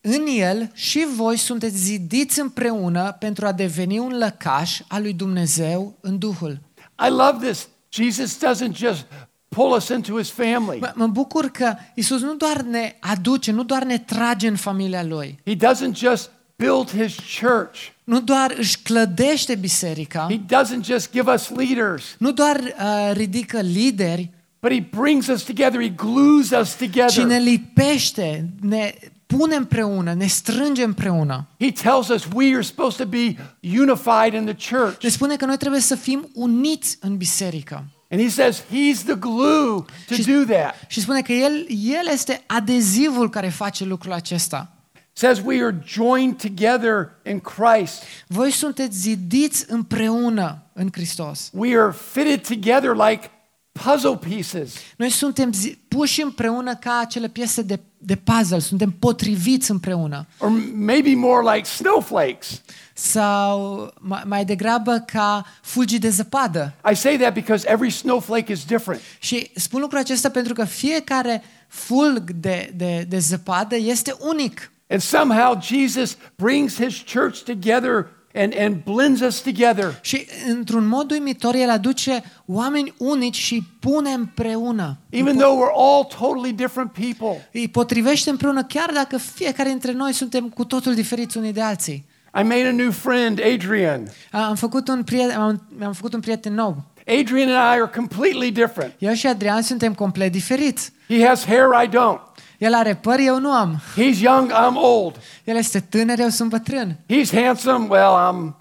În 0.00 0.26
El 0.26 0.70
și 0.74 1.06
voi 1.16 1.36
sunteți 1.36 1.76
zidiți 1.76 2.40
împreună 2.40 3.16
pentru 3.18 3.46
a 3.46 3.52
deveni 3.52 3.98
un 3.98 4.18
lăcaș 4.18 4.80
al 4.88 5.02
lui 5.02 5.12
Dumnezeu 5.12 5.98
în 6.00 6.18
Duhul. 6.18 6.60
I 7.06 7.10
love 7.10 7.46
this. 7.46 7.68
Jesus 7.88 8.38
doesn't 8.38 8.74
just 8.74 9.06
pull 9.48 9.72
us 9.72 9.88
into 9.88 10.18
his 10.18 10.30
family, 10.30 10.78
Mă, 10.78 10.92
mă 10.94 11.06
bucur 11.06 11.50
că 11.50 11.74
Isus 11.94 12.20
nu 12.20 12.34
doar 12.34 12.60
ne 12.60 12.96
aduce, 13.00 13.50
nu 13.50 13.64
doar 13.64 13.84
ne 13.84 13.98
trage 13.98 14.48
în 14.48 14.56
familia 14.56 15.04
Lui, 15.04 15.38
he 15.44 15.56
doesn't 15.56 15.94
just 15.94 16.30
build 16.56 16.90
his 16.90 17.16
church, 17.40 17.78
nu 18.04 18.20
doar 18.20 18.54
își 18.58 18.78
clădește 18.78 19.54
biserica, 19.54 20.26
he 20.30 20.40
doesn't 20.56 20.84
just 20.84 21.10
give 21.12 21.30
us 21.32 21.48
leaders, 21.56 22.04
nu 22.18 22.32
doar 22.32 22.56
uh, 22.60 23.10
ridică 23.12 23.60
lideri, 23.60 24.30
but 24.60 24.70
he 24.72 24.88
brings 25.00 25.26
us 25.26 25.42
together, 25.42 25.80
he 25.80 25.88
glues 25.88 26.50
us 26.50 26.76
ci 26.76 26.80
ne 26.80 26.86
together. 26.86 27.40
lipește, 27.40 28.48
ne 28.60 28.94
pune 29.26 29.54
împreună, 29.54 30.14
ne 30.14 30.26
strânge 30.26 30.82
împreună. 30.82 31.46
He 31.60 31.70
tells 31.70 32.08
us 32.08 32.26
we 32.34 32.52
are 32.52 32.62
supposed 32.62 32.98
to 32.98 33.06
be 33.06 33.36
unified 33.80 34.32
in 34.34 34.44
the 34.54 34.76
church. 34.76 35.02
Ne 35.02 35.08
spune 35.08 35.36
că 35.36 35.44
noi 35.44 35.56
trebuie 35.56 35.80
să 35.80 35.94
fim 35.94 36.28
uniți 36.34 36.98
în 37.00 37.16
biserică. 37.16 37.84
And 38.10 38.20
he 38.20 38.28
says 38.28 38.60
he's 38.62 39.04
the 39.04 39.14
glue 39.14 39.84
to 40.06 40.14
She's- 40.14 40.24
do 40.26 40.52
that. 40.54 40.74
Și 40.88 41.00
spune 41.00 41.22
că 41.22 41.32
el, 41.32 41.66
el 41.68 42.08
este 42.12 42.42
adezivul 42.46 43.30
care 43.30 43.48
face 43.48 43.84
lucrul 43.84 44.12
acesta. 44.12 44.72
Says 45.14 45.40
we 45.44 45.62
are 45.62 45.82
joined 45.86 46.40
together 46.40 47.08
in 47.24 47.40
Christ. 47.40 48.02
Voi 48.26 48.50
sunteți 48.50 48.98
zidiți 48.98 49.64
împreună 49.68 50.62
în 50.72 50.88
Hristos. 50.92 51.50
We 51.52 51.78
are 51.78 51.92
fitted 52.12 52.46
together 52.46 52.94
like 52.96 53.30
puzzle 53.72 54.16
pieces. 54.16 54.74
Noi 54.96 55.10
suntem 55.10 55.52
zi- 55.52 55.78
puși 55.88 56.22
împreună 56.22 56.74
ca 56.74 56.98
acele 56.98 57.28
piese 57.28 57.62
de, 57.62 57.80
de 57.98 58.16
puzzle, 58.16 58.58
suntem 58.58 58.90
potriviți 58.90 59.70
împreună. 59.70 60.26
Or 60.38 60.50
maybe 60.74 61.14
more 61.14 61.54
like 61.54 61.68
snowflakes. 61.68 62.60
Sau 62.94 63.90
mai, 63.98 64.22
mai 64.26 64.44
degrabă 64.44 65.04
ca 65.12 65.46
fulgi 65.62 65.98
de 65.98 66.08
zăpadă. 66.08 66.74
I 66.90 66.94
say 66.94 67.16
that 67.16 67.34
because 67.34 67.68
every 67.68 67.90
snowflake 67.90 68.52
is 68.52 68.64
different. 68.64 69.02
Și 69.18 69.50
spun 69.54 69.80
lucrul 69.80 69.98
acesta 69.98 70.30
pentru 70.30 70.54
că 70.54 70.64
fiecare 70.64 71.42
fulg 71.68 72.30
de, 72.30 72.72
de, 72.76 73.06
de 73.08 73.18
zăpadă 73.18 73.76
este 73.76 74.16
unic. 74.20 74.72
And 74.86 75.00
somehow 75.00 75.58
Jesus 75.60 76.16
brings 76.36 76.76
his 76.76 77.04
church 77.12 77.38
together 77.44 78.06
and, 78.34 78.54
and 78.58 78.76
blends 78.84 79.20
us 79.20 79.40
together. 79.40 79.98
Și 80.00 80.26
într-un 80.48 80.86
mod 80.86 81.10
uimitor, 81.10 81.54
el 81.54 81.70
aduce 81.70 82.22
oameni 82.46 82.94
unici 82.98 83.36
și 83.36 83.54
îi 83.54 83.66
pune 83.80 84.10
împreună. 84.10 84.98
Even 85.10 85.36
though 85.36 85.62
we're 85.64 85.74
all 85.76 86.04
totally 86.04 86.52
different 86.52 86.92
people. 86.92 87.48
Îi 87.52 87.68
potrivește 87.68 88.30
împreună, 88.30 88.64
chiar 88.64 88.90
dacă 88.94 89.16
fiecare 89.16 89.68
dintre 89.68 89.92
noi 89.92 90.12
suntem 90.12 90.48
cu 90.48 90.64
totul 90.64 90.94
diferiți 90.94 91.36
unii 91.36 91.52
de 91.52 91.60
alții. 91.62 92.04
I 92.40 92.42
made 92.42 92.66
a 92.66 92.72
new 92.72 92.90
friend, 92.90 93.40
Adrian. 93.54 94.02
A- 94.30 94.46
Am 94.46 94.54
făcut 94.54 94.88
un 94.88 95.02
prieten, 95.02 95.36
am, 95.40 95.62
am 95.82 95.92
făcut 95.92 96.14
un 96.14 96.20
prieten 96.20 96.54
nou. 96.54 96.82
Adrian 97.20 97.48
and 97.48 97.76
I 97.76 97.80
are 97.80 97.90
completely 97.96 98.50
different. 98.50 98.92
Eu 98.98 99.12
și 99.12 99.26
Adrian 99.26 99.62
suntem 99.62 99.94
complet 99.94 100.32
diferiți. 100.32 100.92
He 101.08 101.26
has 101.26 101.44
hair, 101.44 101.66
I 101.84 101.88
don't. 101.88 102.31
El 102.62 102.74
are 102.74 102.94
păr, 102.94 103.18
eu 103.18 103.38
nu 103.38 103.50
am. 103.50 103.82
He's 103.92 104.20
young, 104.20 104.50
I'm 104.50 104.74
old. 104.74 105.16
El 105.44 105.56
este 105.56 105.80
tânăr, 105.80 106.18
eu 106.18 106.28
sunt 106.28 106.50
bătrân. 106.50 106.98
He's 107.12 107.30
handsome, 107.32 107.86
well, 107.88 108.14
I'm. 108.16 108.56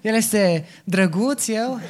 El 0.00 0.14
este 0.14 0.68
drăguț, 0.84 1.46
eu. 1.46 1.80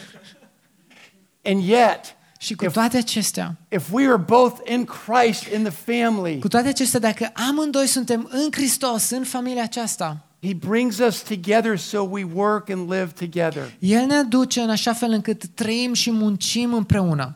And 1.45 1.63
yet, 1.65 2.01
Și 2.39 2.55
cu 2.55 2.67
toate 2.67 2.97
acestea, 2.97 3.57
if 3.69 3.93
we 3.93 4.07
are 4.07 4.17
both 4.17 4.71
in 4.71 4.85
Christ 4.85 5.47
in 5.55 5.63
the 5.63 5.73
family, 5.73 6.39
cu 6.39 6.49
toate 6.49 6.69
acestea, 6.69 7.01
dacă 7.01 7.31
amândoi 7.49 7.87
suntem 7.87 8.29
în 8.31 8.49
Hristos, 8.51 9.11
în 9.11 9.25
familia 9.25 9.63
aceasta, 9.63 10.27
He 10.43 10.55
brings 10.55 10.99
us 10.99 11.23
together 11.23 11.79
so 11.79 12.01
we 12.01 12.27
work 12.35 12.71
and 12.71 12.91
live 12.91 13.13
together. 13.19 13.73
El 13.79 14.07
ne 14.07 14.15
aduce 14.15 14.61
în 14.61 14.71
așa 14.71 14.93
fel 14.93 15.11
încât 15.11 15.47
trăim 15.47 15.93
și 15.93 16.11
muncim 16.11 16.75
împreună. 16.75 17.35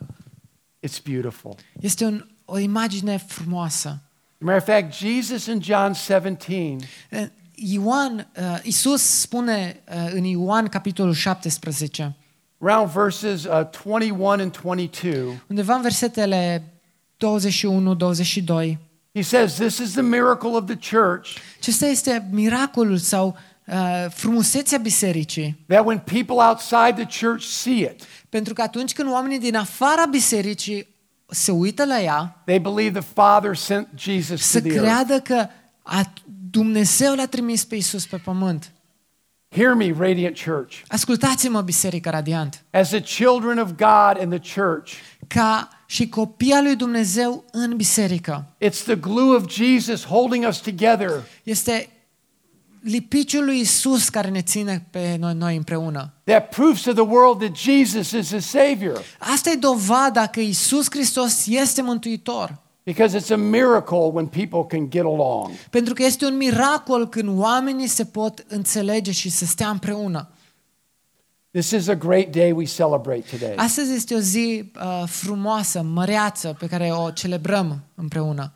It's 0.86 1.02
beautiful. 1.04 1.54
Este 1.80 2.04
un, 2.04 2.26
o 2.48 2.58
imagine 2.58 3.16
frumoasă. 3.26 4.00
Matter 4.38 4.60
of 4.60 4.64
fact, 4.64 4.94
Jesus 4.96 5.46
in 5.46 5.60
John 5.62 5.92
17 5.92 6.76
Eh, 7.10 7.26
Ioan, 7.54 8.26
uh, 8.38 8.58
Isus 8.62 9.02
spune 9.02 9.82
uh, 9.88 10.10
în 10.12 10.24
Ioan 10.24 10.66
capitolul 10.66 11.14
17, 11.14 12.16
around 12.60 12.90
verses 12.90 13.44
uh, 13.44 13.66
21 13.84 14.28
and 14.42 14.58
22, 14.62 15.42
undeva 15.48 15.74
în 15.74 15.82
versetele 15.82 16.62
21-22, 17.16 18.76
he 19.14 19.22
says, 19.22 19.54
This 19.54 19.78
is 19.78 19.92
the 19.92 20.02
miracle 20.02 20.50
of 20.50 20.66
the 20.66 20.96
church. 20.96 21.28
Acesta 21.58 21.86
este 21.86 22.28
miracolul 22.30 22.96
sau 22.98 23.36
uh, 23.66 24.06
frumusețea 24.10 24.78
bisericii. 24.78 25.64
that 25.66 25.84
when 25.84 25.98
people 25.98 26.36
outside 26.36 26.92
the 27.04 27.26
church 27.26 27.42
see 27.42 27.80
it, 27.80 28.02
Pentru 28.28 28.54
că 28.54 28.62
atunci 28.62 28.92
când 28.92 29.10
oamenii 29.10 29.38
din 29.38 29.56
afara 29.56 30.06
bisericii 30.06 30.86
se 31.26 31.50
uită 31.52 31.84
la 31.84 32.00
ea, 32.00 32.42
they 32.44 32.58
believe 32.58 33.00
the 33.00 33.08
Father 33.14 33.56
sent 33.56 33.88
Jesus 33.96 34.42
să 34.42 34.60
to 34.60 34.68
the 34.68 34.74
earth. 34.76 34.90
creadă 34.90 35.20
că 35.20 35.46
a, 35.82 36.12
Dumnezeu 36.50 37.14
l-a 37.14 37.26
trimis 37.26 37.64
pe 37.64 37.76
Isus 37.76 38.06
pe 38.06 38.16
pământ. 38.16 38.70
Hear 39.48 39.74
me, 39.74 39.94
Radiant 39.98 40.38
Church. 40.44 40.82
Ascultați-mă, 40.88 41.60
Biserica 41.60 42.10
Radiant, 42.10 42.64
As 42.70 42.88
the 42.88 43.00
children 43.00 43.58
of 43.58 43.70
God 43.70 44.22
in 44.22 44.38
the 44.40 44.60
church, 44.60 44.92
ca 45.26 45.68
și 45.86 46.08
copia 46.08 46.60
lui 46.62 46.76
Dumnezeu 46.76 47.44
în 47.52 47.76
biserică. 47.76 48.44
it's 48.64 48.82
the 48.84 48.96
glue 48.96 49.36
of 49.36 49.48
Jesus 49.52 50.04
holding 50.04 50.44
us 50.48 50.56
together. 50.58 51.10
Este 51.42 51.88
lipiciul 52.86 53.44
lui 53.44 53.60
Isus 53.60 54.08
care 54.08 54.28
ne 54.28 54.42
ține 54.42 54.86
pe 54.90 55.16
noi, 55.18 55.34
noi 55.34 55.56
împreună. 55.56 56.12
That 56.24 56.48
proves 56.48 56.80
to 56.80 56.92
the 56.92 57.02
world 57.02 57.38
that 57.38 57.56
Jesus 57.56 58.10
is 58.10 58.28
the 58.28 58.38
Savior. 58.38 59.02
Asta 59.18 59.50
e 59.50 59.54
dovada 59.54 60.26
că 60.26 60.40
Isus 60.40 60.86
Hristos 60.90 61.46
este 61.46 61.82
mântuitor. 61.82 62.64
Because 62.82 63.18
it's 63.18 63.30
a 63.30 63.36
miracle 63.36 64.10
when 64.12 64.26
people 64.26 64.78
can 64.78 64.90
get 64.90 65.02
along. 65.02 65.50
Pentru 65.70 65.94
că 65.94 66.02
este 66.02 66.24
un 66.24 66.36
miracol 66.36 67.08
când 67.08 67.38
oamenii 67.38 67.86
se 67.86 68.04
pot 68.04 68.44
înțelege 68.48 69.12
și 69.12 69.30
să 69.30 69.44
stea 69.44 69.68
împreună. 69.68 70.30
This 71.50 71.70
is 71.70 71.88
a 71.88 71.94
great 71.94 72.30
day 72.30 72.52
we 72.52 72.64
celebrate 72.64 73.24
today. 73.30 73.54
Astăzi 73.56 73.94
este 73.94 74.14
o 74.14 74.18
zi 74.18 74.72
uh, 74.76 75.02
frumoasă, 75.06 75.82
măreață, 75.82 76.56
pe 76.58 76.66
care 76.66 76.90
o 76.90 77.10
celebrăm 77.10 77.84
împreună. 77.94 78.52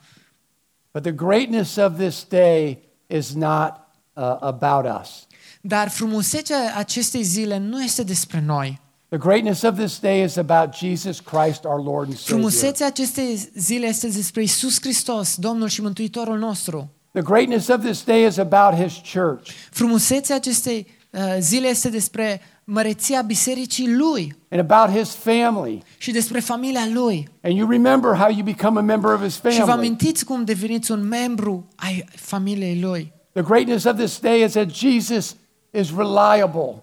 But 0.92 1.02
the 1.02 1.12
greatness 1.12 1.76
of 1.76 1.98
this 1.98 2.26
day 2.28 2.78
is 3.06 3.32
not 3.32 3.79
uh, 4.20 4.36
about 4.40 5.00
us. 5.00 5.26
Dar 5.60 5.88
frumusețea 5.88 6.56
acestei 6.76 7.22
zile 7.22 7.58
nu 7.58 7.82
este 7.82 8.02
despre 8.02 8.42
noi. 8.46 8.80
The 9.08 9.18
greatness 9.18 9.62
of 9.62 9.78
this 9.78 9.98
day 10.00 10.22
is 10.24 10.36
about 10.36 10.74
Jesus 10.74 11.20
Christ, 11.20 11.64
our 11.64 11.82
Lord 11.84 12.06
and 12.08 12.16
Savior. 12.18 12.38
Frumusețea 12.38 12.86
acestei 12.86 13.48
zile 13.54 13.86
este 13.86 14.08
despre 14.08 14.42
Isus 14.42 14.80
Hristos, 14.80 15.34
Domnul 15.36 15.68
și 15.68 15.82
Mântuitorul 15.82 16.38
nostru. 16.38 16.90
The 17.12 17.22
greatness 17.22 17.68
of 17.68 17.84
this 17.84 18.04
day 18.04 18.26
is 18.26 18.36
about 18.36 18.74
His 18.74 18.92
church 19.12 19.50
Frumusețea 19.70 20.36
acestei 20.36 20.86
uh, 21.10 21.20
zile 21.38 21.66
este 21.68 21.88
despre 21.88 22.40
măreția 22.64 23.22
bisericii 23.22 23.94
lui 23.96 24.36
and 24.50 24.70
about 24.70 24.96
His 24.96 25.08
family. 25.10 25.82
și 25.98 26.10
despre 26.10 26.40
familia 26.40 26.86
lui. 26.92 27.28
And 27.42 27.56
you 27.56 27.70
remember 27.70 28.14
how 28.14 28.30
you 28.30 28.42
become 28.42 28.78
a 28.78 28.82
member 28.82 29.12
of 29.12 29.22
His 29.22 29.34
Și 29.34 29.40
vă 29.42 29.50
family. 29.50 29.72
amintiți 29.72 30.24
cum 30.24 30.44
deveniți 30.44 30.90
un 30.90 31.08
membru 31.08 31.68
ai 31.76 32.04
familiei 32.14 32.80
lui. 32.80 33.12
The 33.32 33.42
greatness 33.42 33.84
of 33.84 33.96
this 33.96 34.18
day 34.20 34.42
is 34.42 34.52
that 34.52 34.68
Jesus 34.68 35.36
is 35.70 35.90
reliable. 35.90 36.82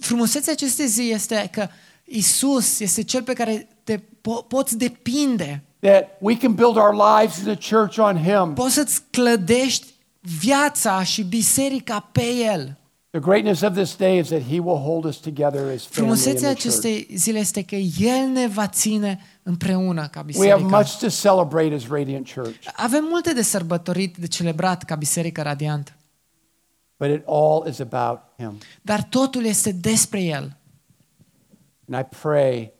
Frumusețea 0.00 0.52
acestei 0.52 0.86
zi 0.86 1.10
este 1.10 1.48
că 1.52 1.68
Isus 2.04 2.80
este 2.80 3.02
cel 3.02 3.22
pe 3.22 3.32
care 3.32 3.68
te 3.84 3.98
po- 3.98 4.46
poți 4.48 4.78
depinde. 4.78 5.62
That 5.80 6.16
we 6.18 6.36
can 6.36 6.54
build 6.54 6.76
our 6.76 6.94
lives 6.94 7.36
in 7.36 7.44
the 7.44 7.74
church 7.74 7.98
on 7.98 8.16
Him. 8.16 8.52
Poți 8.54 8.74
să-ți 8.74 9.02
clădești 9.10 9.86
viața 10.20 11.02
și 11.02 11.22
biserica 11.22 12.08
pe 12.12 12.24
El. 12.26 12.78
The 13.16 13.24
greatness 13.24 13.62
of 13.62 13.74
this 13.74 13.96
day 13.96 14.18
is 14.18 14.28
that 14.28 14.42
He 14.42 14.60
will 14.60 14.76
hold 14.78 15.04
us 15.06 15.16
together 15.16 15.70
as 15.70 15.84
family 15.84 16.10
in 16.10 16.16
Frumusețea 16.16 16.34
the 16.34 16.46
church. 16.46 16.58
acestei 16.58 17.08
zile 17.14 17.38
este 17.38 17.62
că 17.64 17.74
El 17.98 18.28
ne 18.28 18.46
va 18.46 18.66
ține 18.68 19.18
împreună 19.42 20.08
ca 20.08 20.24
We 20.26 20.50
have 20.50 20.62
biserică. 20.62 20.76
much 20.76 20.98
to 20.98 21.08
celebrate 21.08 21.74
as 21.74 21.88
Radiant 21.88 22.32
Church, 22.34 22.56
Avem 22.74 23.04
multe 23.10 23.32
de 23.32 23.42
sărbătorit, 23.42 24.16
de 24.16 24.26
celebrat 24.26 24.82
ca 24.82 24.94
biserică 24.94 25.42
radiantă. 25.42 25.92
but 26.96 27.08
it 27.10 27.22
all 27.26 27.68
is 27.68 27.78
about 27.78 28.18
Him. 28.38 28.58
Dar 28.82 29.02
totul 29.02 29.44
este 29.44 29.72
despre 29.72 30.22
El. 30.22 30.56
And 31.90 32.04
I 32.04 32.16
pray 32.20 32.72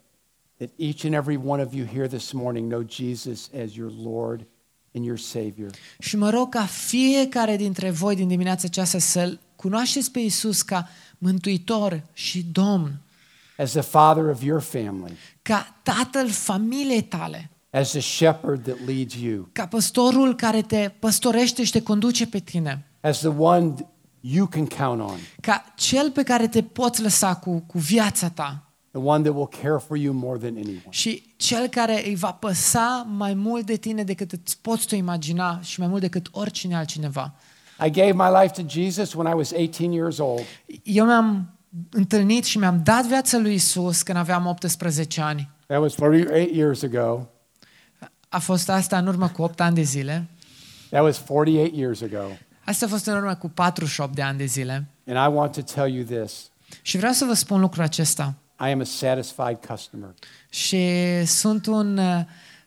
that 0.57 0.69
each 0.77 1.05
and 1.05 1.15
every 1.15 1.41
one 1.47 1.63
of 1.63 1.75
you 1.75 1.87
here 1.87 2.07
this 2.07 2.33
morning 2.33 2.69
know 2.71 2.85
Jesus 2.89 3.51
as 3.65 3.75
your 3.75 3.93
Lord 4.03 4.47
and 4.95 5.05
your 5.05 5.19
Savior. 5.19 5.71
Și 5.99 6.17
mă 6.17 6.31
rog 6.31 6.49
ca 6.49 6.67
fiecare 6.67 7.57
dintre 7.57 7.91
voi 7.91 8.15
din 8.15 8.29
dimineața 8.29 8.63
aceasta 8.67 8.99
să-L 8.99 9.41
cunoașteți 9.57 10.11
pe 10.11 10.19
Isus 10.19 10.63
ca 10.63 10.89
Mântuitor 11.19 12.03
și 12.13 12.47
Domn, 12.53 13.01
as 13.59 13.71
the 13.71 13.81
father 13.81 14.25
of 14.25 14.43
your 14.43 14.61
family, 14.61 15.13
ca 15.43 15.77
Tatăl 15.83 16.31
familiei 16.31 17.03
tale, 17.03 17.51
as 17.71 17.91
the 17.91 18.01
shepherd 18.01 18.63
that 18.63 18.77
leads 18.87 19.15
you, 19.15 19.49
ca 19.53 19.67
păstorul 19.67 20.35
care 20.35 20.63
te 20.63 20.91
păstorește 20.99 21.65
și 21.65 21.71
te 21.71 21.83
conduce 21.83 22.27
pe 22.27 22.39
tine, 22.39 22.87
as 23.01 23.19
the 23.19 23.29
one 23.29 23.75
you 24.21 24.47
can 24.47 24.67
count 24.67 25.01
on, 25.01 25.19
ca 25.41 25.65
Cel 25.77 26.11
pe 26.11 26.23
care 26.23 26.49
te 26.49 26.63
poți 26.63 27.03
lăsa 27.03 27.35
cu, 27.35 27.59
cu 27.67 27.79
viața 27.79 28.29
ta. 28.29 28.61
The 28.91 29.05
one 29.05 29.23
that 29.23 29.35
will 29.35 29.49
care 29.63 29.79
for 29.87 29.97
you 29.97 30.15
more 30.15 30.39
than 30.39 30.57
anyone. 30.57 30.87
și 30.89 31.35
Cel 31.37 31.67
care 31.67 32.07
îi 32.07 32.15
va 32.15 32.33
păsa 32.33 33.07
mai 33.09 33.35
mult 33.35 33.67
de 33.67 33.77
tine 33.77 34.05
decât 34.05 34.33
îți 34.33 34.59
poți 34.61 34.87
tu 34.87 34.95
imagina 34.95 35.61
și 35.61 35.81
mai 35.81 35.89
mult 35.89 36.01
decât 36.01 36.29
oricine 36.31 36.77
altcineva. 36.77 37.35
I 37.85 37.91
gave 37.91 38.13
my 38.13 38.43
life 38.43 38.63
to 38.63 38.69
Jesus 38.69 39.15
when 39.15 39.33
I 39.33 39.35
was 39.35 39.53
18 39.53 39.93
years 39.93 40.19
old. 40.19 40.43
Eu 40.83 41.05
mi-am 41.05 41.59
întâlnit 41.91 42.45
și 42.45 42.59
mi-am 42.59 42.81
dat 42.83 43.05
viața 43.05 43.39
lui 43.39 43.55
Isus 43.55 44.03
când 44.03 44.19
aveam 44.19 44.47
18 44.47 45.21
ani. 45.21 45.51
That 45.67 45.81
was 45.81 45.95
48 45.95 46.55
years 46.55 46.83
ago. 46.83 47.29
A 48.29 48.39
fost 48.39 48.69
asta 48.69 48.99
în 48.99 49.07
urmă 49.07 49.29
cu 49.29 49.43
8 49.43 49.61
ani 49.61 49.75
de 49.75 49.83
zile. 49.83 50.27
That 50.91 51.03
was 51.03 51.19
48 51.19 51.77
years 51.77 52.03
ago. 52.03 52.25
Asta 52.65 52.87
a 52.87 52.89
fost 52.89 53.07
în 53.07 53.17
urmă 53.17 53.35
cu 53.35 53.49
48 53.49 54.15
de 54.15 54.23
ani 54.23 54.39
de 54.39 54.45
zile. 54.45 54.87
And 55.07 55.33
I 55.33 55.37
want 55.37 55.53
to 55.53 55.61
tell 55.61 55.95
you 55.95 56.05
this 56.05 56.51
Și 56.83 56.97
vreau 56.97 57.13
să 57.13 57.25
vă 57.25 57.33
spun 57.33 57.61
lucrul 57.61 57.83
acesta. 57.83 58.35
I 58.61 58.71
am 58.71 58.81
a 58.81 58.85
satisfied 58.85 59.59
customer. 59.69 60.09
Și 60.51 60.87
sunt 61.27 61.67
un 61.67 61.99
uh, 61.99 62.21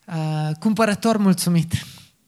uh, 0.08 0.56
cumpărător 0.60 1.18
mulțumit. 1.18 1.74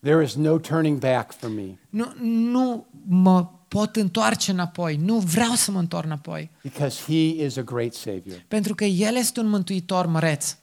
There 0.04 0.24
is 0.24 0.36
no 0.36 0.58
turning 0.58 1.00
back 1.00 1.32
for 1.32 1.50
me 1.50 1.78
Nu, 1.90 2.14
nu 2.24 2.86
mă 3.08 3.48
pot 3.68 3.96
întoarce 3.96 4.52
înapoi. 4.52 5.00
Nu 5.04 5.18
vreau 5.18 5.54
să 5.54 5.72
mă 5.72 5.80
întorc 5.80 6.06
înapoi. 6.06 6.50
because 6.64 7.02
He 7.04 7.44
is 7.46 7.58
a 7.58 7.62
great 7.62 7.94
Savior. 7.94 8.44
Pentru 8.48 8.76
că 8.76 8.84
El 8.84 9.16
este 9.16 9.40
un 9.40 9.48
mântuitor 9.50 10.06
măreț. 10.06 10.56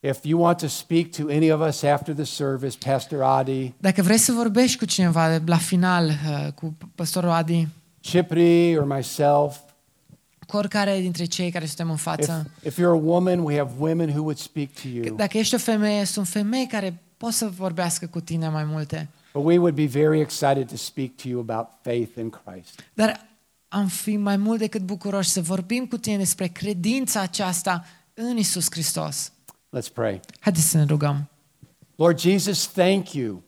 If 0.00 0.24
you 0.24 0.40
want 0.42 0.58
to 0.58 0.66
speak 0.66 1.06
to 1.10 1.22
any 1.28 1.50
of 1.50 1.68
us 1.68 1.82
after 1.82 2.14
the 2.14 2.24
service, 2.24 2.76
Pastor 2.90 3.22
Adi, 3.22 3.72
Dacă 3.78 4.02
vrei 4.02 4.18
să 4.18 4.32
vorbești 4.32 4.78
cu 4.78 4.84
cineva 4.84 5.40
la 5.44 5.56
final, 5.56 6.06
uh, 6.08 6.52
cu 6.52 6.76
pastorul 6.94 7.30
Adi, 7.30 7.68
Chipri, 8.00 8.76
or 8.78 8.84
myself, 8.84 9.56
cu 10.46 10.56
oricare 10.56 11.00
dintre 11.00 11.24
cei 11.24 11.50
care 11.50 11.64
suntem 11.66 11.88
în 11.88 11.94
if, 11.94 12.00
față, 12.02 12.50
if 12.64 12.78
you're 12.78 12.84
a 12.84 13.00
woman, 13.04 13.38
we 13.38 13.56
have 13.56 13.70
women 13.78 14.08
who 14.08 14.20
would 14.20 14.38
speak 14.38 14.68
to 14.82 14.88
you. 14.88 15.14
dacă 15.16 15.38
ești 15.38 15.54
o 15.54 15.58
femeie, 15.58 16.04
sunt 16.04 16.28
femei 16.28 16.66
care 16.66 17.02
pot 17.20 17.32
să 17.32 17.48
vorbească 17.48 18.06
cu 18.06 18.20
tine 18.20 18.48
mai 18.48 18.64
multe. 18.64 19.08
But 19.32 19.44
we 19.44 19.58
would 19.58 19.74
be 19.74 19.86
very 19.86 20.20
excited 20.20 20.68
to 20.68 20.76
speak 20.76 21.10
to 21.22 21.28
you 21.28 21.40
about 21.40 21.66
faith 21.82 22.16
in 22.18 22.30
Christ. 22.30 22.84
Dar 22.94 23.26
am 23.68 23.86
fi 23.86 24.16
mai 24.16 24.36
mult 24.36 24.58
decât 24.58 24.80
bucuroși 24.80 25.28
să 25.28 25.40
vorbim 25.40 25.86
cu 25.86 25.96
tine 25.96 26.16
despre 26.16 26.46
credința 26.46 27.20
aceasta 27.20 27.84
în 28.14 28.36
Isus 28.36 28.66
Hristos. 28.70 29.32
Let's 29.78 29.92
pray. 29.92 30.20
Haideți 30.40 30.68
să 30.68 30.76
ne 30.76 30.84
rugăm. 30.84 31.28
Lord 31.96 32.18
Jesus, 32.18 32.66
thank 32.66 33.12
you. 33.12 33.42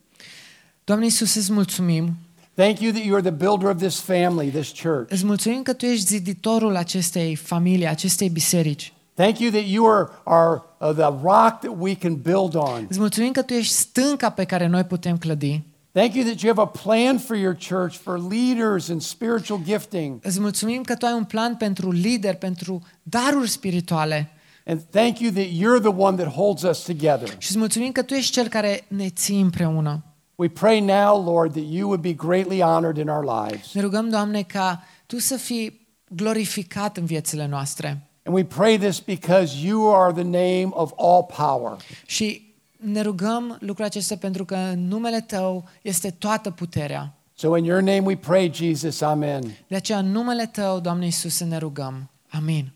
Doamne 0.84 1.06
Isus, 1.06 1.34
îți 1.34 1.52
mulțumim. 1.52 2.16
Thank 2.54 2.80
you 2.80 2.92
that 2.92 3.04
you 3.04 3.14
are 3.14 3.30
the 3.30 3.46
builder 3.46 3.68
of 3.68 3.76
this 3.76 4.00
family, 4.00 4.50
this 4.50 4.72
church. 4.82 5.10
Îți 5.12 5.24
mulțumim 5.24 5.62
că 5.62 5.72
Tu 5.72 5.86
ești 5.86 6.06
ziditorul 6.06 6.76
acestei 6.76 7.34
familii, 7.34 7.86
acestei 7.86 8.28
biserici. 8.28 8.92
Thank 9.14 9.38
you 9.38 9.50
that 9.50 9.64
you 9.66 9.86
are, 9.90 10.08
are 10.24 10.54
uh, 10.54 10.62
the 10.90 11.12
rock 11.22 11.60
that 11.60 11.74
we 11.78 11.94
can 11.94 12.14
build 12.14 12.54
on. 12.54 12.86
Îți 12.88 12.98
mulțumim 12.98 13.32
că 13.32 13.42
Tu 13.42 13.52
ești 13.52 13.72
stânca 13.72 14.30
pe 14.30 14.44
care 14.44 14.66
noi 14.66 14.84
putem 14.84 15.16
clădi. 15.16 15.60
Thank 15.92 16.14
you 16.14 16.24
that 16.24 16.40
you 16.40 16.54
have 16.54 16.60
a 16.60 16.82
plan 16.82 17.18
for 17.18 17.36
your 17.36 17.56
church, 17.68 17.96
for 17.96 18.18
leaders 18.30 18.88
and 18.88 19.02
spiritual 19.02 19.60
gifting. 19.64 20.18
Îți 20.22 20.40
mulțumim 20.40 20.82
că 20.82 20.94
Tu 20.94 21.06
ai 21.06 21.12
un 21.12 21.24
plan 21.24 21.56
pentru 21.56 21.90
lideri, 21.90 22.36
pentru 22.36 22.82
daruri 23.02 23.48
spirituale. 23.48 24.30
And 24.66 24.80
thank 24.90 25.18
you 25.18 25.30
that 25.30 25.44
you're 25.44 25.80
the 25.80 26.02
one 26.02 26.16
that 26.16 26.32
holds 26.32 26.62
us 26.62 26.78
together. 26.78 27.28
Și 27.28 27.48
îți 27.48 27.58
mulțumim 27.58 27.92
că 27.92 28.02
Tu 28.02 28.14
ești 28.14 28.32
Cel 28.32 28.48
care 28.48 28.84
ne 28.88 29.08
ții 29.08 29.40
împreună. 29.40 30.04
We 30.34 30.48
pray 30.48 30.80
now, 30.80 31.24
Lord, 31.24 31.52
that 31.52 31.64
you 31.68 31.86
would 31.88 32.00
be 32.00 32.12
greatly 32.12 32.60
honored 32.60 32.96
in 32.96 33.08
our 33.08 33.24
lives. 33.24 33.72
Ne 33.72 33.80
rugăm, 33.80 34.08
Doamne, 34.08 34.42
ca 34.42 34.84
Tu 35.06 35.18
să 35.18 35.36
fii 35.36 35.86
glorificat 36.08 36.96
în 36.96 37.04
viețile 37.04 37.46
noastre. 37.46 38.06
And 38.24 38.34
we 38.34 38.44
pray 38.44 38.78
this 38.78 39.00
because 39.00 39.66
you 39.66 39.94
are 39.94 40.12
the 40.12 40.22
name 40.22 40.68
of 40.70 40.92
all 40.96 41.22
power. 41.22 41.76
Și 42.06 42.54
ne 42.76 43.00
rugăm 43.00 43.56
lucrul 43.60 43.84
acesta 43.84 44.16
pentru 44.16 44.44
că 44.44 44.54
în 44.54 44.88
numele 44.88 45.20
Tău 45.20 45.64
este 45.82 46.10
toată 46.10 46.50
puterea. 46.50 47.14
So 47.34 47.56
in 47.56 47.64
your 47.64 47.80
name 47.80 48.00
we 48.00 48.16
pray, 48.16 48.50
Jesus. 48.54 49.00
Amen. 49.00 49.42
De 49.66 49.76
aceea, 49.76 49.98
în 49.98 50.10
numele 50.10 50.46
Tău, 50.46 50.80
Doamne 50.80 51.04
Iisuse, 51.04 51.44
ne 51.44 51.58
rugăm. 51.58 52.10
Amin. 52.30 52.72